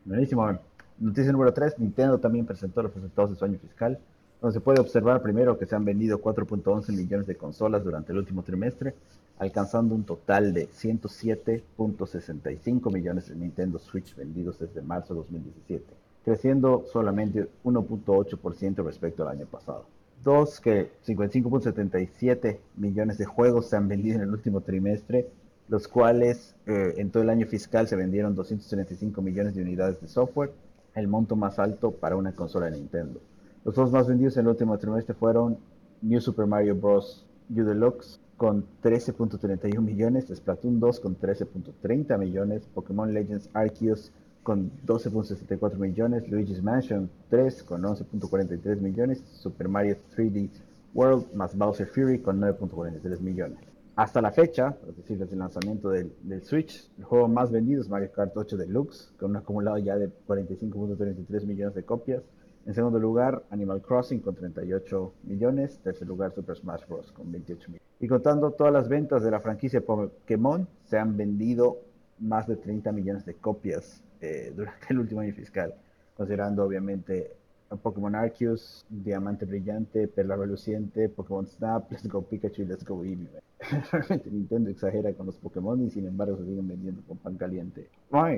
Buenísimo. 0.06 0.60
Noticia 1.02 1.32
número 1.32 1.52
3, 1.52 1.80
Nintendo 1.80 2.20
también 2.20 2.46
presentó 2.46 2.84
los 2.84 2.94
resultados 2.94 3.32
de 3.32 3.36
su 3.36 3.44
año 3.44 3.58
fiscal, 3.58 3.98
donde 4.40 4.54
se 4.54 4.62
puede 4.62 4.80
observar 4.80 5.24
primero 5.24 5.58
que 5.58 5.66
se 5.66 5.76
han 5.76 5.84
vendido 5.84 6.22
4.11 6.22 6.96
millones 6.96 7.26
de 7.26 7.36
consolas 7.36 7.84
durante 7.84 8.12
el 8.12 8.20
último 8.20 8.44
trimestre, 8.44 8.94
alcanzando 9.40 9.96
un 9.96 10.04
total 10.04 10.54
de 10.54 10.70
107.65 10.70 12.94
millones 12.94 13.30
de 13.30 13.36
Nintendo 13.36 13.80
Switch 13.80 14.16
vendidos 14.16 14.60
desde 14.60 14.84
marzo 14.84 15.16
de 15.16 15.22
2017, 15.22 15.84
creciendo 16.24 16.86
solamente 16.94 17.48
1.8% 17.64 18.86
respecto 18.86 19.24
al 19.24 19.30
año 19.30 19.48
pasado. 19.48 19.86
Dos, 20.24 20.60
que 20.60 20.92
55.77 21.04 22.60
millones 22.76 23.18
de 23.18 23.26
juegos 23.26 23.70
se 23.70 23.76
han 23.76 23.88
vendido 23.88 24.18
en 24.18 24.22
el 24.22 24.30
último 24.30 24.62
trimestre, 24.62 25.28
los 25.68 25.88
cuales 25.88 26.54
eh, 26.68 26.94
en 26.98 27.10
todo 27.10 27.24
el 27.24 27.32
año 27.32 27.48
fiscal 27.48 27.88
se 27.88 27.96
vendieron 27.96 28.36
235 28.36 29.20
millones 29.24 29.56
de 29.56 29.64
unidades 29.64 30.00
de 30.00 30.08
software, 30.08 30.52
el 30.96 31.08
monto 31.08 31.36
más 31.36 31.60
alto 31.60 31.92
para 31.92 32.16
una 32.16 32.34
consola 32.34 32.68
de 32.68 32.78
Nintendo. 32.78 33.20
Los 33.64 33.76
dos 33.76 33.92
más 33.92 34.08
vendidos 34.08 34.38
en 34.38 34.42
el 34.42 34.50
último 34.50 34.78
trimestre 34.78 35.14
fueron 35.14 35.58
New 36.02 36.20
Super 36.20 36.48
Mario 36.48 36.76
Bros. 36.76 37.26
U 37.50 37.64
Deluxe 37.64 38.20
con 38.38 38.66
13.31 38.82 39.82
millones, 39.82 40.26
Splatoon 40.34 40.80
2 40.80 41.00
con 41.00 41.20
13.30 41.20 42.18
millones, 42.18 42.64
Pokémon 42.74 43.14
Legends 43.14 43.50
Arceus 43.54 44.12
con 44.42 44.72
12.64 44.88 45.76
millones, 45.78 46.28
Luigi's 46.30 46.64
Mansion 46.64 47.10
3 47.30 47.64
con 47.64 47.84
11.43 47.84 48.80
millones, 48.80 49.24
Super 49.34 49.68
Mario 49.68 49.98
3D 50.16 50.50
World 50.94 51.34
más 51.34 51.56
Bowser 51.56 51.88
Fury 51.88 52.20
con 52.20 52.40
9.43 52.42 53.20
millones. 53.20 53.60
Hasta 53.96 54.22
la 54.22 54.32
fecha, 54.32 54.78
es 54.90 54.96
decir, 54.96 55.18
desde 55.18 55.34
el 55.34 55.40
lanzamiento 55.40 55.90
del, 55.90 56.14
Switch, 56.44 56.90
el 56.98 57.04
juego 57.04 57.28
más 57.28 57.52
vendido 57.52 57.82
es 57.82 57.90
Mario 57.90 58.12
Kart 58.12 58.36
8 58.36 58.56
Deluxe, 58.56 59.14
con 59.20 59.32
un 59.32 59.38
acumulado 59.38 59.78
ya 59.78 59.98
de 59.98 60.10
45.33 60.28 61.46
millones 61.46 61.76
de 61.76 61.84
copias. 61.84 62.24
En 62.66 62.74
segundo 62.74 63.00
lugar, 63.00 63.44
Animal 63.50 63.82
Crossing 63.82 64.22
con 64.22 64.36
38 64.36 65.14
millones. 65.24 65.80
Tercer 65.80 66.08
lugar, 66.08 66.32
Super 66.34 66.56
Smash 66.56 66.88
Bros. 66.88 67.12
con 67.12 67.32
28 67.32 67.68
millones. 67.68 67.82
Y 68.00 68.08
contando 68.08 68.52
todas 68.52 68.72
las 68.72 68.88
ventas 68.88 69.24
de 69.24 69.32
la 69.32 69.42
franquicia 69.42 69.82
Pokémon, 69.82 70.68
se 70.86 70.98
han 70.98 71.18
vendido 71.18 71.80
más 72.20 72.48
de 72.48 72.56
30 72.56 72.92
millones 72.92 73.26
de 73.26 73.34
copias 73.34 74.02
eh, 74.22 74.54
durante 74.56 74.88
el 74.90 75.00
último 75.00 75.22
año 75.22 75.34
fiscal, 75.34 75.74
considerando 76.16 76.64
obviamente 76.64 77.34
Pokémon 77.78 78.16
Arceus, 78.16 78.86
Diamante 78.90 79.46
Brillante, 79.46 80.08
Perla 80.08 80.36
Reluciente, 80.36 81.10
Pokémon 81.10 81.48
Snap, 81.48 81.90
Let's 81.92 82.08
Go 82.08 82.22
Pikachu 82.22 82.64
y 82.64 82.66
Let's 82.66 82.86
Go 82.86 83.04
Eevee. 83.04 83.28
Realmente 83.92 84.30
Nintendo 84.30 84.70
exagera 84.70 85.14
con 85.14 85.28
los 85.28 85.36
Pokémon 85.38 85.82
y 85.86 85.90
sin 85.90 86.08
embargo 86.08 86.38
se 86.38 86.46
siguen 86.46 86.68
vendiendo 86.68 87.02
con 87.08 87.18
pan 87.18 87.38
caliente. 87.38 87.88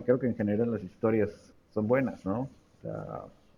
creo 0.05 0.19
que 0.19 0.27
en 0.27 0.35
general 0.35 0.71
las 0.71 0.83
historias 0.83 1.29
son 1.73 1.87
buenas, 1.87 2.25
¿no? 2.25 2.49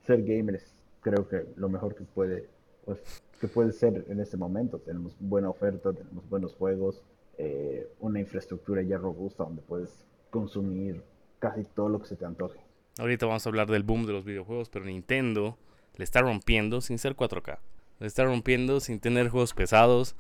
ser 0.06 0.22
gamer 0.24 0.56
es 0.56 0.76
creo 1.06 1.28
que 1.28 1.46
lo 1.56 1.70
mejor 1.70 1.94
que 1.94 2.04
puede, 2.04 2.50
pues, 2.84 3.00
que 3.40 3.48
puede 3.48 3.72
ser 3.72 4.06
en 4.10 4.20
este 4.20 4.38
momento. 4.38 4.80
Tenemos 4.80 5.16
buena 5.20 5.50
oferta, 5.50 5.94
tenemos 5.94 6.28
buenos 6.30 6.56
juegos, 6.56 7.00
eh, 7.38 7.88
una 8.00 8.20
infraestructura 8.20 8.82
ya 8.82 8.98
robusta 8.98 9.44
donde 9.44 9.62
puedes 9.62 10.04
consumir 10.32 11.04
casi 11.38 11.64
todo 11.64 11.90
lo 11.90 12.00
que 12.00 12.08
se 12.08 12.16
te 12.16 12.26
antoje. 12.26 12.60
Ahorita 12.98 13.28
vamos 13.28 13.46
a 13.46 13.50
hablar 13.50 13.70
del 13.70 13.84
boom 13.84 14.08
de 14.08 14.14
los 14.14 14.26
videojuegos, 14.26 14.70
pero 14.70 14.86
Nintendo 14.86 15.58
le 15.98 16.04
está 16.04 16.22
rompiendo 16.22 16.82
sin 16.82 16.98
ser 16.98 17.16
4K. 17.16 17.60
Le 18.00 18.08
está 18.08 18.26
rompiendo 18.26 18.80
sin 18.80 19.00
tener 19.00 19.30
juegos 19.30 19.54
pesados. 19.54 20.16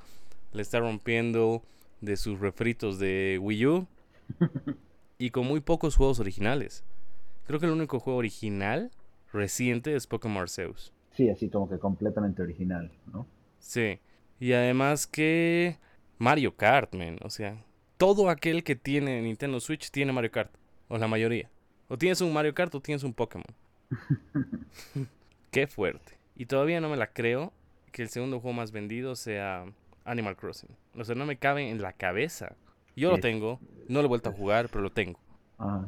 Le 0.54 0.62
está 0.62 0.80
rompiendo 0.80 1.64
de 2.02 2.18
sus 2.18 2.40
refritos 2.40 3.00
de 3.00 3.40
Wii 3.42 3.66
U. 3.68 3.88
y 5.18 5.30
con 5.32 5.46
muy 5.46 5.60
pocos 5.60 5.96
juegos 5.96 6.20
originales. 6.20 6.84
Creo 7.48 7.60
que 7.60 7.66
el 7.66 7.74
único 7.74 8.00
juego 8.00 8.20
original 8.20 8.92
reciente 9.32 9.96
es 9.96 10.08
Pokémon 10.08 10.44
Arceus. 10.44 10.94
Sí, 11.12 11.30
así 11.30 11.50
como 11.50 11.70
que 11.70 11.78
completamente 11.78 12.42
original, 12.42 12.92
¿no? 13.12 13.28
Sí. 13.60 14.00
Y 14.40 14.54
además 14.54 15.08
que 15.08 15.78
Mario 16.18 16.56
Kart, 16.56 16.94
man. 16.96 17.18
O 17.22 17.30
sea, 17.30 17.64
todo 17.98 18.30
aquel 18.30 18.64
que 18.64 18.76
tiene 18.76 19.22
Nintendo 19.22 19.60
Switch 19.60 19.92
tiene 19.92 20.12
Mario 20.12 20.32
Kart. 20.32 20.52
O 20.88 20.98
la 20.98 21.08
mayoría. 21.08 21.50
O 21.88 21.98
tienes 21.98 22.22
un 22.22 22.34
Mario 22.34 22.54
Kart 22.54 22.74
o 22.76 22.82
tienes 22.82 23.04
un 23.04 23.14
Pokémon. 23.14 23.46
Qué 25.56 25.68
fuerte. 25.68 26.20
Y 26.36 26.48
todavía 26.48 26.82
no 26.82 26.90
me 26.90 26.98
la 26.98 27.08
creo 27.08 27.54
que 27.94 28.02
el 28.02 28.10
segundo 28.10 28.42
juego 28.42 28.54
más 28.54 28.74
vendido 28.74 29.16
sea 29.16 29.66
Animal 30.04 30.36
Crossing. 30.36 30.70
O 30.96 31.06
sea, 31.06 31.16
no 31.16 31.26
me 31.26 31.38
cabe 31.38 31.70
en 31.70 31.82
la 31.82 31.94
cabeza. 31.94 32.58
Yo 32.94 33.10
lo 33.10 33.20
tengo, 33.20 33.62
no 33.88 34.00
lo 34.02 34.06
he 34.06 34.10
vuelto 34.10 34.32
a 34.32 34.34
jugar, 34.34 34.68
pero 34.68 34.82
lo 34.82 34.92
tengo. 34.92 35.18
Ah, 35.58 35.88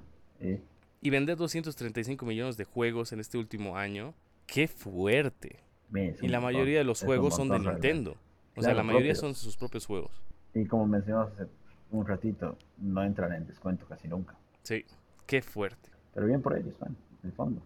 Y 1.01 1.09
vender 1.09 1.35
235 1.35 2.25
millones 2.25 2.55
de 2.55 2.63
juegos 2.63 3.11
en 3.11 3.19
este 3.19 3.37
último 3.37 3.75
año, 3.75 4.13
qué 4.45 4.69
fuerte. 4.69 5.59
y 5.93 6.29
la 6.29 6.39
mayoría 6.39 6.77
de 6.77 6.85
los 6.85 7.03
juegos 7.03 7.35
son 7.35 7.49
de 7.49 7.59
Nintendo. 7.59 8.15
O 8.55 8.61
sea, 8.61 8.73
la 8.73 8.83
mayoría 8.83 9.15
son 9.15 9.35
sus 9.35 9.57
propios 9.57 9.85
juegos. 9.85 10.11
Y 10.53 10.65
como 10.65 10.87
mencionamos 10.87 11.33
hace 11.33 11.45
un 11.91 12.07
ratito, 12.07 12.57
no 12.77 13.03
entran 13.03 13.33
en 13.33 13.45
descuento 13.45 13.85
casi 13.85 14.07
nunca. 14.07 14.33
Sí, 14.63 14.85
qué 15.25 15.41
fuerte. 15.41 15.89
Pero 16.13 16.25
bien 16.25 16.41
por 16.41 16.57
ellos, 16.57 16.73
man, 16.79 16.95
en 17.21 17.29
el 17.29 17.35
fondo. 17.35 17.61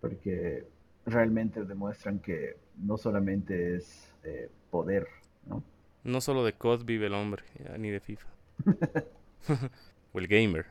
Porque 0.00 0.66
realmente 1.06 1.64
demuestran 1.64 2.18
que 2.18 2.56
no 2.76 2.96
solamente 2.96 3.76
es 3.76 4.12
eh, 4.24 4.48
poder, 4.70 5.06
¿no? 5.46 5.62
No 6.04 6.20
solo 6.20 6.44
de 6.44 6.52
COD 6.52 6.84
vive 6.84 7.06
el 7.06 7.14
hombre, 7.14 7.42
ni 7.78 7.90
de 7.90 8.00
FIFA. 8.00 8.28
o 10.12 10.18
el 10.18 10.26
gamer. 10.28 10.66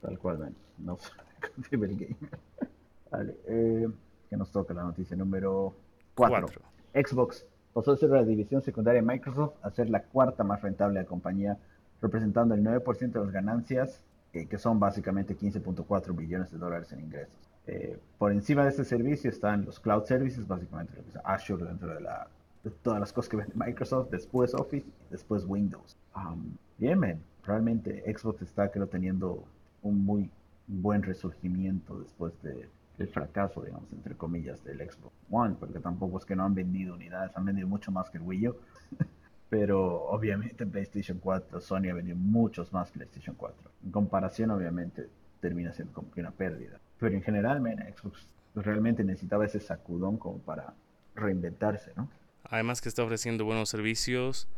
Tal 0.00 0.18
cual, 0.18 0.38
man. 0.38 0.54
No 0.78 0.96
solo 0.96 1.22
de 1.22 1.48
COD 1.48 1.64
vive 1.70 1.86
el 1.86 1.96
gamer. 1.96 2.38
vale, 3.10 3.36
eh, 3.46 3.88
que 4.28 4.36
nos 4.36 4.50
toca 4.50 4.74
la 4.74 4.82
noticia 4.82 5.16
número 5.16 5.74
4. 6.14 6.48
Xbox 6.94 7.46
pasó 7.72 7.92
a 7.92 7.96
ser 7.96 8.10
la 8.10 8.24
división 8.24 8.62
secundaria 8.62 9.00
de 9.00 9.06
Microsoft 9.06 9.54
a 9.62 9.70
ser 9.70 9.90
la 9.90 10.02
cuarta 10.02 10.42
más 10.44 10.62
rentable 10.62 10.98
de 10.98 11.04
la 11.04 11.08
compañía 11.08 11.58
representando 12.00 12.54
el 12.54 12.62
9% 12.62 13.12
de 13.12 13.20
las 13.20 13.30
ganancias, 13.30 14.02
eh, 14.32 14.46
que 14.46 14.58
son 14.58 14.78
básicamente 14.78 15.36
15.4 15.36 16.14
billones 16.14 16.50
de 16.50 16.58
dólares 16.58 16.92
en 16.92 17.00
ingresos. 17.00 17.45
Eh, 17.66 17.98
por 18.18 18.32
encima 18.32 18.62
de 18.62 18.70
este 18.70 18.84
servicio 18.84 19.30
están 19.30 19.64
los 19.64 19.80
cloud 19.80 20.04
services, 20.04 20.46
básicamente 20.46 20.94
lo 20.96 21.02
que 21.02 21.10
es 21.10 21.16
Azure 21.24 21.64
dentro 21.64 21.94
de, 21.94 22.00
la, 22.00 22.28
todas 22.82 23.00
las 23.00 23.12
cosas 23.12 23.28
que 23.28 23.36
vende 23.36 23.52
Microsoft, 23.56 24.10
después 24.10 24.54
Office, 24.54 24.86
después 25.10 25.44
Windows. 25.44 25.96
Um, 26.14 26.56
bien, 26.78 27.22
realmente 27.44 28.02
Xbox 28.06 28.42
está 28.42 28.70
creo 28.70 28.86
teniendo 28.86 29.44
un 29.82 30.04
muy 30.04 30.30
buen 30.66 31.02
resurgimiento 31.02 31.98
después 31.98 32.40
de, 32.42 32.68
del 32.98 33.08
fracaso, 33.08 33.62
digamos, 33.62 33.92
entre 33.92 34.14
comillas, 34.14 34.62
del 34.64 34.78
Xbox 34.78 35.14
One, 35.30 35.56
porque 35.58 35.78
tampoco 35.80 36.18
es 36.18 36.24
que 36.24 36.36
no 36.36 36.44
han 36.44 36.54
vendido 36.54 36.94
unidades, 36.94 37.32
han 37.36 37.44
vendido 37.44 37.68
mucho 37.68 37.90
más 37.92 38.10
que 38.10 38.18
el 38.18 38.24
Wii 38.24 38.48
U. 38.48 38.56
Pero 39.48 40.02
obviamente 40.06 40.64
en 40.64 40.70
PlayStation 40.72 41.18
4 41.18 41.60
Sony 41.60 41.88
ha 41.90 41.94
vendido 41.94 42.16
muchos 42.16 42.72
más 42.72 42.90
PlayStation 42.90 43.36
4. 43.36 43.70
En 43.84 43.92
comparación, 43.92 44.50
obviamente, 44.50 45.08
termina 45.40 45.72
siendo 45.72 45.94
como 45.94 46.10
que 46.10 46.20
una 46.20 46.32
pérdida. 46.32 46.80
Pero 46.98 47.14
en 47.14 47.22
general, 47.22 47.62
Xbox 47.96 48.28
realmente 48.54 49.04
necesitaba 49.04 49.44
ese 49.44 49.60
sacudón 49.60 50.16
como 50.16 50.38
para 50.38 50.74
reinventarse, 51.14 51.92
¿no? 51.96 52.08
Además 52.44 52.80
que 52.80 52.88
está 52.88 53.02
ofreciendo 53.02 53.44
buenos 53.44 53.68
servicios. 53.68 54.48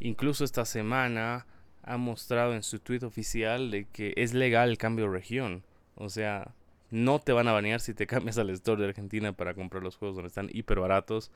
Incluso 0.00 0.44
esta 0.44 0.64
semana 0.64 1.46
ha 1.82 1.96
mostrado 1.96 2.54
en 2.54 2.62
su 2.62 2.78
tweet 2.78 3.04
oficial 3.04 3.70
de 3.70 3.86
que 3.86 4.12
es 4.16 4.34
legal 4.34 4.68
el 4.68 4.78
cambio 4.78 5.06
de 5.06 5.12
región. 5.12 5.64
O 5.94 6.10
sea, 6.10 6.52
no 6.90 7.18
te 7.18 7.32
van 7.32 7.48
a 7.48 7.52
banear 7.52 7.80
si 7.80 7.94
te 7.94 8.06
cambias 8.06 8.38
al 8.38 8.50
store 8.50 8.82
de 8.82 8.88
Argentina 8.88 9.32
para 9.32 9.54
comprar 9.54 9.82
los 9.82 9.96
juegos 9.96 10.16
donde 10.16 10.28
están 10.28 10.48
hiper 10.52 10.78
baratos. 10.78 11.30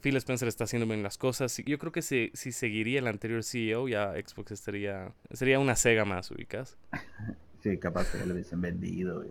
Phil 0.00 0.16
Spencer 0.16 0.48
está 0.48 0.64
haciendo 0.64 0.86
bien 0.86 1.02
las 1.02 1.18
cosas. 1.18 1.56
Yo 1.64 1.78
creo 1.78 1.92
que 1.92 2.02
si, 2.02 2.30
si 2.34 2.52
seguiría 2.52 2.98
el 2.98 3.06
anterior 3.06 3.42
CEO, 3.42 3.88
ya 3.88 4.12
Xbox 4.12 4.52
estaría. 4.52 5.12
Sería 5.32 5.58
una 5.58 5.76
Sega 5.76 6.04
más, 6.04 6.30
ubicas. 6.30 6.76
Sí, 7.64 7.78
capaz 7.78 8.12
que 8.12 8.18
ya 8.18 8.26
lo 8.26 8.34
hubiesen 8.34 8.60
vendido, 8.60 9.24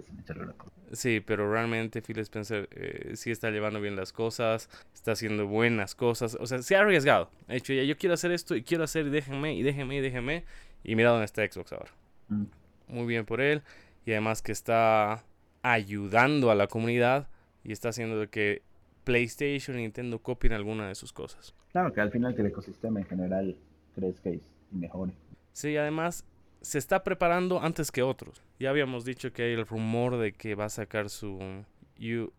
Sí, 0.92 1.20
pero 1.20 1.52
realmente 1.52 2.02
Phil 2.02 2.18
Spencer 2.18 2.68
eh, 2.72 3.12
sí 3.16 3.30
está 3.30 3.52
llevando 3.52 3.80
bien 3.80 3.96
las 3.96 4.12
cosas, 4.12 4.72
está 4.92 5.12
haciendo 5.12 5.46
buenas 5.46 5.94
cosas. 5.94 6.36
O 6.40 6.48
sea, 6.48 6.60
se 6.64 6.76
ha 6.76 6.80
arriesgado. 6.80 7.30
Ha 7.48 7.54
hecho 7.54 7.74
ya, 7.74 7.84
yo 7.84 7.96
quiero 7.96 8.16
hacer 8.16 8.32
esto 8.32 8.56
y 8.56 8.64
quiero 8.64 8.86
hacer 8.86 9.06
y 9.06 9.12
déjenme 9.12 9.54
y 9.54 9.62
déjenme 9.62 9.98
y 9.98 10.02
déjenme. 10.02 10.46
Y 10.84 10.96
mira 10.96 11.12
dónde 11.12 11.26
está 11.26 11.46
Xbox 11.46 11.74
ahora. 11.74 11.92
Mm. 12.30 12.46
Muy 12.88 13.06
bien 13.06 13.24
por 13.24 13.40
él. 13.40 13.62
Y 14.04 14.14
además 14.14 14.42
que 14.42 14.52
está 14.52 15.24
ayudando 15.62 16.50
a 16.50 16.56
la 16.56 16.66
comunidad 16.66 17.28
y 17.64 17.72
está 17.72 17.90
haciendo 17.90 18.28
que 18.32 18.64
PlayStation 19.04 19.78
y 19.78 19.84
Nintendo 19.84 20.18
copien 20.18 20.54
alguna 20.54 20.88
de 20.88 20.96
sus 20.96 21.14
cosas. 21.14 21.54
Claro, 21.72 21.94
que 21.94 22.02
al 22.02 22.10
final 22.10 22.34
que 22.34 22.42
el 22.42 22.48
ecosistema 22.48 23.00
en 23.00 23.06
general 23.06 23.56
crezca 23.94 24.32
y 24.32 24.42
mejore. 24.72 25.14
Sí, 25.52 25.78
además 25.78 26.26
se 26.64 26.78
está 26.78 27.04
preparando 27.04 27.62
antes 27.62 27.92
que 27.92 28.02
otros. 28.02 28.42
Ya 28.58 28.70
habíamos 28.70 29.04
dicho 29.04 29.34
que 29.34 29.44
hay 29.44 29.54
el 29.54 29.68
rumor 29.68 30.18
de 30.18 30.32
que 30.32 30.56
va 30.56 30.66
a 30.66 30.70
sacar 30.70 31.10
su 31.10 31.38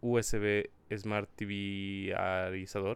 USB 0.01 0.71
Smart 0.97 1.29
TV 1.37 2.15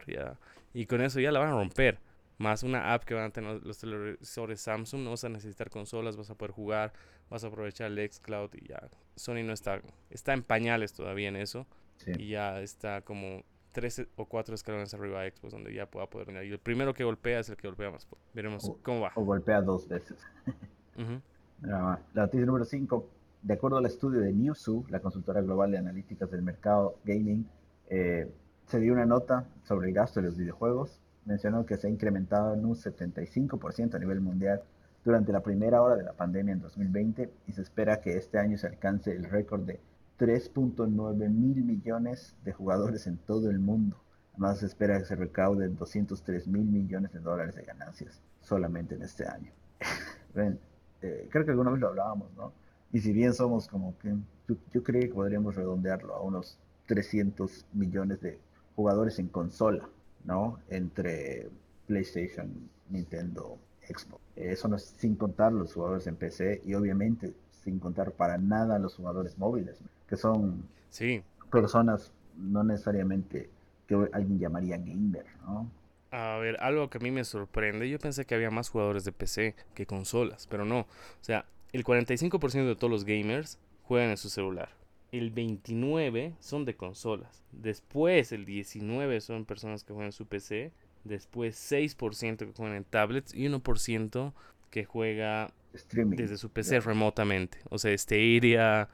ya. 0.06 0.38
Y 0.73 0.87
con 0.87 1.02
eso 1.02 1.20
ya 1.20 1.30
la 1.30 1.38
van 1.38 1.50
a 1.50 1.52
romper. 1.52 1.99
Más 2.38 2.62
una 2.62 2.94
app 2.94 3.04
que 3.04 3.14
van 3.14 3.25
a 3.25 3.30
tener 3.30 3.62
los 3.62 3.78
televisores 3.78 4.61
Samsung. 4.61 5.02
No 5.02 5.11
vas 5.11 5.25
a 5.25 5.28
necesitar 5.28 5.68
consolas, 5.68 6.16
vas 6.16 6.30
a 6.30 6.35
poder 6.35 6.52
jugar, 6.52 6.94
vas 7.28 7.44
a 7.44 7.49
aprovechar 7.49 7.90
el 7.90 8.11
xCloud 8.11 8.54
y 8.54 8.68
ya. 8.68 8.88
Sony 9.16 9.42
no 9.44 9.52
está, 9.52 9.82
está 10.08 10.32
en 10.32 10.42
pañales 10.42 10.94
todavía 10.94 11.28
en 11.28 11.37
eso. 11.37 11.66
Y 12.06 12.28
ya 12.28 12.62
está 12.62 13.02
como 13.02 13.42
tres 13.73 14.06
o 14.16 14.25
cuatro 14.25 14.54
escalones 14.54 14.94
arriba 14.94 15.23
de 15.23 15.32
Xbox 15.32 15.52
donde 15.52 15.75
ya 15.75 15.85
pueda 15.85 16.06
poder 16.06 16.28
venir. 16.28 16.44
Y 16.44 16.52
el 16.52 16.58
primero 16.58 16.94
que 16.94 17.04
golpea 17.04 17.40
es 17.40 17.50
el 17.50 17.56
que 17.56 17.68
golpea 17.68 17.90
más. 17.90 18.08
Veremos 18.32 18.73
cómo 18.82 19.02
va. 19.02 19.12
O 19.14 19.25
golpea 19.25 19.61
dos 19.61 19.87
veces. 19.87 20.16
la, 21.62 22.00
noticia 22.14 22.47
número 22.47 22.64
5. 22.64 23.09
De 23.43 23.55
acuerdo 23.55 23.78
al 23.78 23.87
estudio 23.87 24.21
de 24.21 24.33
Newzoo, 24.33 24.85
la 24.88 25.00
consultora 25.00 25.40
global 25.40 25.71
de 25.71 25.78
analíticas 25.78 26.31
del 26.31 26.43
mercado 26.43 26.99
gaming, 27.05 27.47
eh, 27.88 28.31
se 28.67 28.81
dio 28.81 28.93
una 28.93 29.07
nota 29.07 29.47
sobre 29.64 29.88
el 29.88 29.95
gasto 29.95 30.21
de 30.21 30.26
los 30.26 30.37
videojuegos. 30.37 31.00
Mencionó 31.25 31.64
que 31.64 31.76
se 31.76 31.87
ha 31.87 31.90
incrementado 31.90 32.55
en 32.55 32.64
un 32.64 32.75
75% 32.75 33.95
a 33.95 33.99
nivel 33.99 34.21
mundial 34.21 34.62
durante 35.05 35.33
la 35.33 35.40
primera 35.40 35.83
hora 35.83 35.97
de 35.97 36.02
la 36.02 36.12
pandemia 36.12 36.52
en 36.52 36.61
2020 36.61 37.31
y 37.47 37.52
se 37.52 37.62
espera 37.62 38.00
que 38.00 38.17
este 38.17 38.38
año 38.38 38.59
se 38.59 38.67
alcance 38.67 39.14
el 39.14 39.25
récord 39.25 39.62
de 39.62 39.81
3.9 40.19 41.28
mil 41.28 41.64
millones 41.64 42.37
de 42.45 42.52
jugadores 42.52 43.07
en 43.07 43.19
todo 43.19 43.50
el 43.50 43.59
mundo. 43.59 43.97
Además 44.33 44.59
se 44.59 44.67
espera 44.67 44.99
que 44.99 45.05
se 45.05 45.17
recauden 45.17 45.76
203 45.76 46.49
mil 46.49 46.64
millones 46.64 47.12
de 47.12 47.21
dólares 47.21 47.55
de 47.55 47.62
ganancias 47.62 48.21
solamente 48.40 48.97
en 48.97 49.02
este 49.02 49.26
año. 49.26 49.52
Eh, 51.02 51.28
creo 51.31 51.45
que 51.45 51.50
alguna 51.52 51.71
vez 51.71 51.81
lo 51.81 51.88
hablábamos, 51.88 52.33
¿no? 52.37 52.52
Y 52.93 53.00
si 53.00 53.12
bien 53.12 53.35
somos 53.35 53.69
como 53.69 53.97
que, 53.99 54.14
yo, 54.49 54.57
yo 54.73 54.83
creo 54.83 55.02
que 55.02 55.09
podríamos 55.09 55.55
redondearlo 55.55 56.14
a 56.14 56.23
unos 56.23 56.59
300 56.87 57.67
millones 57.75 58.21
de 58.21 58.38
jugadores 58.75 59.19
en 59.19 59.28
consola, 59.28 59.88
¿no? 60.25 60.59
Entre 60.71 61.49
PlayStation, 61.87 62.50
Nintendo, 62.90 63.59
Xbox. 63.87 64.23
Eso 64.37 64.69
no 64.69 64.76
es 64.76 64.85
sin 64.85 65.17
contar 65.17 65.52
los 65.52 65.75
jugadores 65.75 66.07
en 66.07 66.17
PC 66.17 66.62
y 66.64 66.75
obviamente 66.75 67.35
sin 67.50 67.78
contar 67.78 68.12
para 68.12 68.38
nada 68.38 68.78
los 68.78 68.95
jugadores 68.95 69.37
móviles, 69.38 69.78
que 70.09 70.17
son 70.17 70.62
sí. 70.90 71.23
personas 71.50 72.12
no 72.37 72.62
necesariamente 72.62 73.50
que 73.87 74.09
alguien 74.12 74.38
llamaría 74.38 74.76
gamer, 74.76 75.26
¿no? 75.47 75.69
A 76.11 76.38
ver, 76.38 76.57
algo 76.61 76.88
que 76.88 76.99
a 76.99 77.00
mí 77.00 77.11
me 77.11 77.25
sorprende, 77.25 77.88
yo 77.88 77.99
pensé 77.99 78.25
que 78.25 78.35
había 78.35 78.50
más 78.50 78.71
jugadores 78.71 79.05
de 79.05 79.12
PC 79.12 79.55
que 79.75 79.87
consolas, 79.87 80.47
pero 80.47 80.65
no. 80.65 80.81
O 80.81 80.87
sea, 81.21 81.45
el 81.73 81.85
45% 81.85 82.67
de 82.67 82.77
todos 82.77 82.91
los 82.91 83.05
gamers 83.05 83.59
juegan 83.83 84.11
en 84.11 84.17
su 84.17 84.31
celular. 84.31 84.71
El 85.12 85.31
29 85.31 86.35
son 86.41 86.65
de 86.65 86.77
consolas. 86.77 87.43
Después 87.53 88.33
el 88.33 88.45
19 88.45 89.21
son 89.21 89.45
personas 89.45 89.85
que 89.85 89.93
juegan 89.93 90.09
en 90.09 90.12
su 90.12 90.27
PC. 90.27 90.73
Después 91.05 91.57
6% 91.71 92.37
que 92.38 92.53
juegan 92.53 92.77
en 92.77 92.85
tablets 92.85 93.35
y 93.35 93.47
1% 93.47 94.33
que 94.71 94.85
juega 94.85 95.53
desde 95.73 96.37
su 96.37 96.50
PC 96.50 96.81
remotamente. 96.81 97.59
O 97.71 97.79
sea, 97.79 97.97
Stadia, 97.97 98.88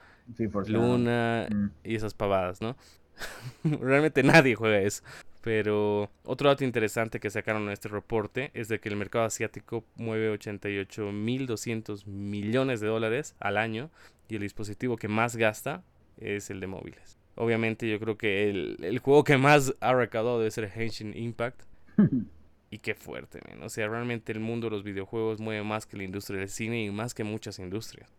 Luna 0.66 1.48
mm. 1.50 1.70
y 1.84 1.94
esas 1.94 2.14
pavadas, 2.14 2.60
¿no? 2.60 2.76
Realmente 3.64 4.22
nadie 4.22 4.54
juega 4.54 4.80
eso. 4.80 5.02
Pero 5.42 6.10
otro 6.24 6.48
dato 6.48 6.64
interesante 6.64 7.20
que 7.20 7.28
sacaron 7.28 7.64
en 7.64 7.70
este 7.70 7.88
reporte 7.88 8.50
es 8.54 8.68
de 8.68 8.80
que 8.80 8.88
el 8.88 8.96
mercado 8.96 9.26
asiático 9.26 9.84
mueve 9.96 10.32
88.200 10.38 12.06
millones 12.06 12.80
de 12.80 12.86
dólares 12.86 13.34
al 13.40 13.58
año 13.58 13.90
y 14.28 14.36
el 14.36 14.42
dispositivo 14.42 14.96
que 14.96 15.08
más 15.08 15.36
gasta 15.36 15.82
es 16.16 16.48
el 16.48 16.60
de 16.60 16.66
móviles. 16.66 17.18
Obviamente 17.36 17.88
yo 17.90 18.00
creo 18.00 18.16
que 18.16 18.48
el, 18.48 18.78
el 18.82 19.00
juego 19.00 19.24
que 19.24 19.36
más 19.36 19.74
ha 19.80 19.92
recaudado 19.92 20.38
debe 20.38 20.50
ser 20.50 20.72
Henshin 20.74 21.16
Impact. 21.16 21.62
y 22.74 22.78
qué 22.78 22.96
fuerte, 22.96 23.40
O 23.62 23.68
sea, 23.68 23.86
realmente 23.86 24.32
el 24.32 24.40
mundo 24.40 24.66
de 24.66 24.72
los 24.72 24.82
videojuegos 24.82 25.38
mueve 25.38 25.62
más 25.62 25.86
que 25.86 25.96
la 25.96 26.02
industria 26.02 26.40
del 26.40 26.48
cine 26.48 26.82
y 26.82 26.90
más 26.90 27.14
que 27.14 27.22
muchas 27.22 27.60
industrias. 27.60 28.12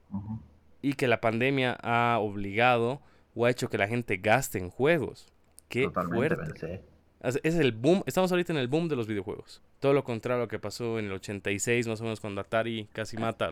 Y 0.82 0.94
que 0.94 1.10
la 1.10 1.20
pandemia 1.20 1.78
ha 1.84 2.20
obligado 2.20 3.02
o 3.36 3.46
ha 3.46 3.52
hecho 3.52 3.70
que 3.70 3.78
la 3.78 3.88
gente 3.88 4.18
gaste 4.18 4.58
en 4.58 4.70
juegos. 4.70 5.28
Qué 5.68 5.90
fuerte. 5.90 6.84
Es 7.22 7.56
el 7.56 7.72
boom, 7.72 8.04
estamos 8.06 8.32
ahorita 8.32 8.54
en 8.54 8.60
el 8.60 8.68
boom 8.68 8.88
de 8.88 8.96
los 8.96 9.08
videojuegos. 9.08 9.62
Todo 9.80 9.94
lo 9.94 10.04
contrario 10.04 10.42
a 10.42 10.46
lo 10.46 10.48
que 10.48 10.60
pasó 10.60 11.00
en 11.00 11.06
el 11.06 11.14
86, 11.14 11.88
más 11.88 12.00
o 12.02 12.04
menos 12.04 12.20
cuando 12.20 12.42
Atari 12.42 12.88
casi 12.94 13.18
mata 13.18 13.52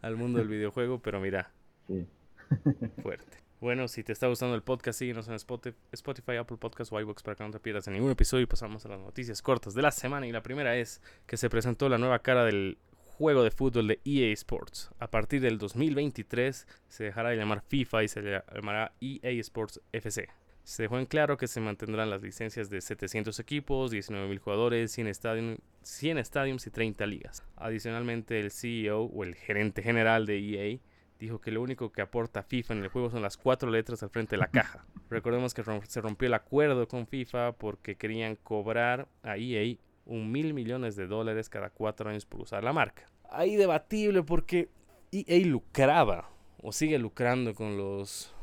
al, 0.00 0.16
mundo 0.16 0.38
del 0.38 0.48
videojuego, 0.48 1.00
pero 1.00 1.20
mira. 1.20 1.50
fuerte. 3.02 3.38
Bueno, 3.60 3.88
si 3.88 4.02
te 4.02 4.12
está 4.12 4.26
gustando 4.26 4.54
el 4.54 4.62
podcast, 4.62 4.98
síguenos 4.98 5.28
en 5.28 5.34
Spotify, 5.34 6.36
Apple 6.36 6.56
Podcasts 6.56 6.92
o 6.92 7.00
iVoox 7.00 7.22
para 7.22 7.36
que 7.36 7.44
no 7.44 7.50
te 7.50 7.60
pierdas 7.60 7.86
en 7.88 7.94
ningún 7.94 8.10
episodio. 8.10 8.44
Y 8.44 8.46
pasamos 8.46 8.86
a 8.86 8.88
las 8.88 9.00
noticias 9.00 9.42
cortas 9.42 9.74
de 9.74 9.82
la 9.82 9.90
semana. 9.90 10.26
Y 10.26 10.32
la 10.32 10.42
primera 10.42 10.76
es 10.76 11.02
que 11.26 11.36
se 11.36 11.50
presentó 11.50 11.90
la 11.90 11.98
nueva 11.98 12.20
cara 12.20 12.44
del 12.44 12.78
juego 13.20 13.44
de 13.44 13.50
fútbol 13.50 13.86
de 13.86 14.00
EA 14.06 14.32
Sports. 14.32 14.90
A 14.98 15.10
partir 15.10 15.42
del 15.42 15.58
2023 15.58 16.66
se 16.88 17.04
dejará 17.04 17.28
de 17.28 17.36
llamar 17.36 17.60
FIFA 17.60 18.02
y 18.02 18.08
se 18.08 18.22
llamará 18.22 18.94
EA 18.98 19.30
Sports 19.40 19.78
FC. 19.92 20.26
Se 20.64 20.84
dejó 20.84 20.98
en 20.98 21.04
claro 21.04 21.36
que 21.36 21.46
se 21.46 21.60
mantendrán 21.60 22.08
las 22.08 22.22
licencias 22.22 22.70
de 22.70 22.80
700 22.80 23.38
equipos, 23.38 23.92
19.000 23.92 24.38
jugadores, 24.38 24.92
100, 24.92 25.06
estadium, 25.08 25.58
100 25.82 26.16
estadios 26.16 26.66
y 26.66 26.70
30 26.70 27.06
ligas. 27.06 27.44
Adicionalmente, 27.56 28.40
el 28.40 28.50
CEO 28.50 29.02
o 29.02 29.22
el 29.22 29.34
gerente 29.34 29.82
general 29.82 30.24
de 30.24 30.38
EA 30.38 30.78
dijo 31.18 31.42
que 31.42 31.50
lo 31.50 31.60
único 31.60 31.92
que 31.92 32.00
aporta 32.00 32.42
FIFA 32.42 32.72
en 32.72 32.84
el 32.84 32.88
juego 32.88 33.10
son 33.10 33.20
las 33.20 33.36
cuatro 33.36 33.70
letras 33.70 34.02
al 34.02 34.08
frente 34.08 34.36
de 34.36 34.40
la 34.40 34.48
caja. 34.48 34.86
Recordemos 35.10 35.52
que 35.52 35.62
se 35.62 36.00
rompió 36.00 36.26
el 36.26 36.32
acuerdo 36.32 36.88
con 36.88 37.06
FIFA 37.06 37.52
porque 37.52 37.96
querían 37.96 38.36
cobrar 38.36 39.08
a 39.22 39.36
EA 39.36 39.76
un 40.10 40.30
mil 40.30 40.52
millones 40.52 40.96
de 40.96 41.06
dólares 41.06 41.48
cada 41.48 41.70
cuatro 41.70 42.10
años 42.10 42.26
por 42.26 42.42
usar 42.42 42.64
la 42.64 42.72
marca. 42.72 43.06
Ahí 43.30 43.56
debatible 43.56 44.22
porque 44.22 44.68
EA 45.12 45.46
lucraba 45.46 46.28
o 46.62 46.72
sigue 46.72 46.98
lucrando 46.98 47.54
con 47.54 47.76
los 47.76 48.34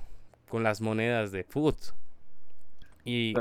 con 0.49 0.63
las 0.63 0.79
monedas 0.79 1.31
de 1.31 1.43
foot 1.43 1.77
y 3.03 3.33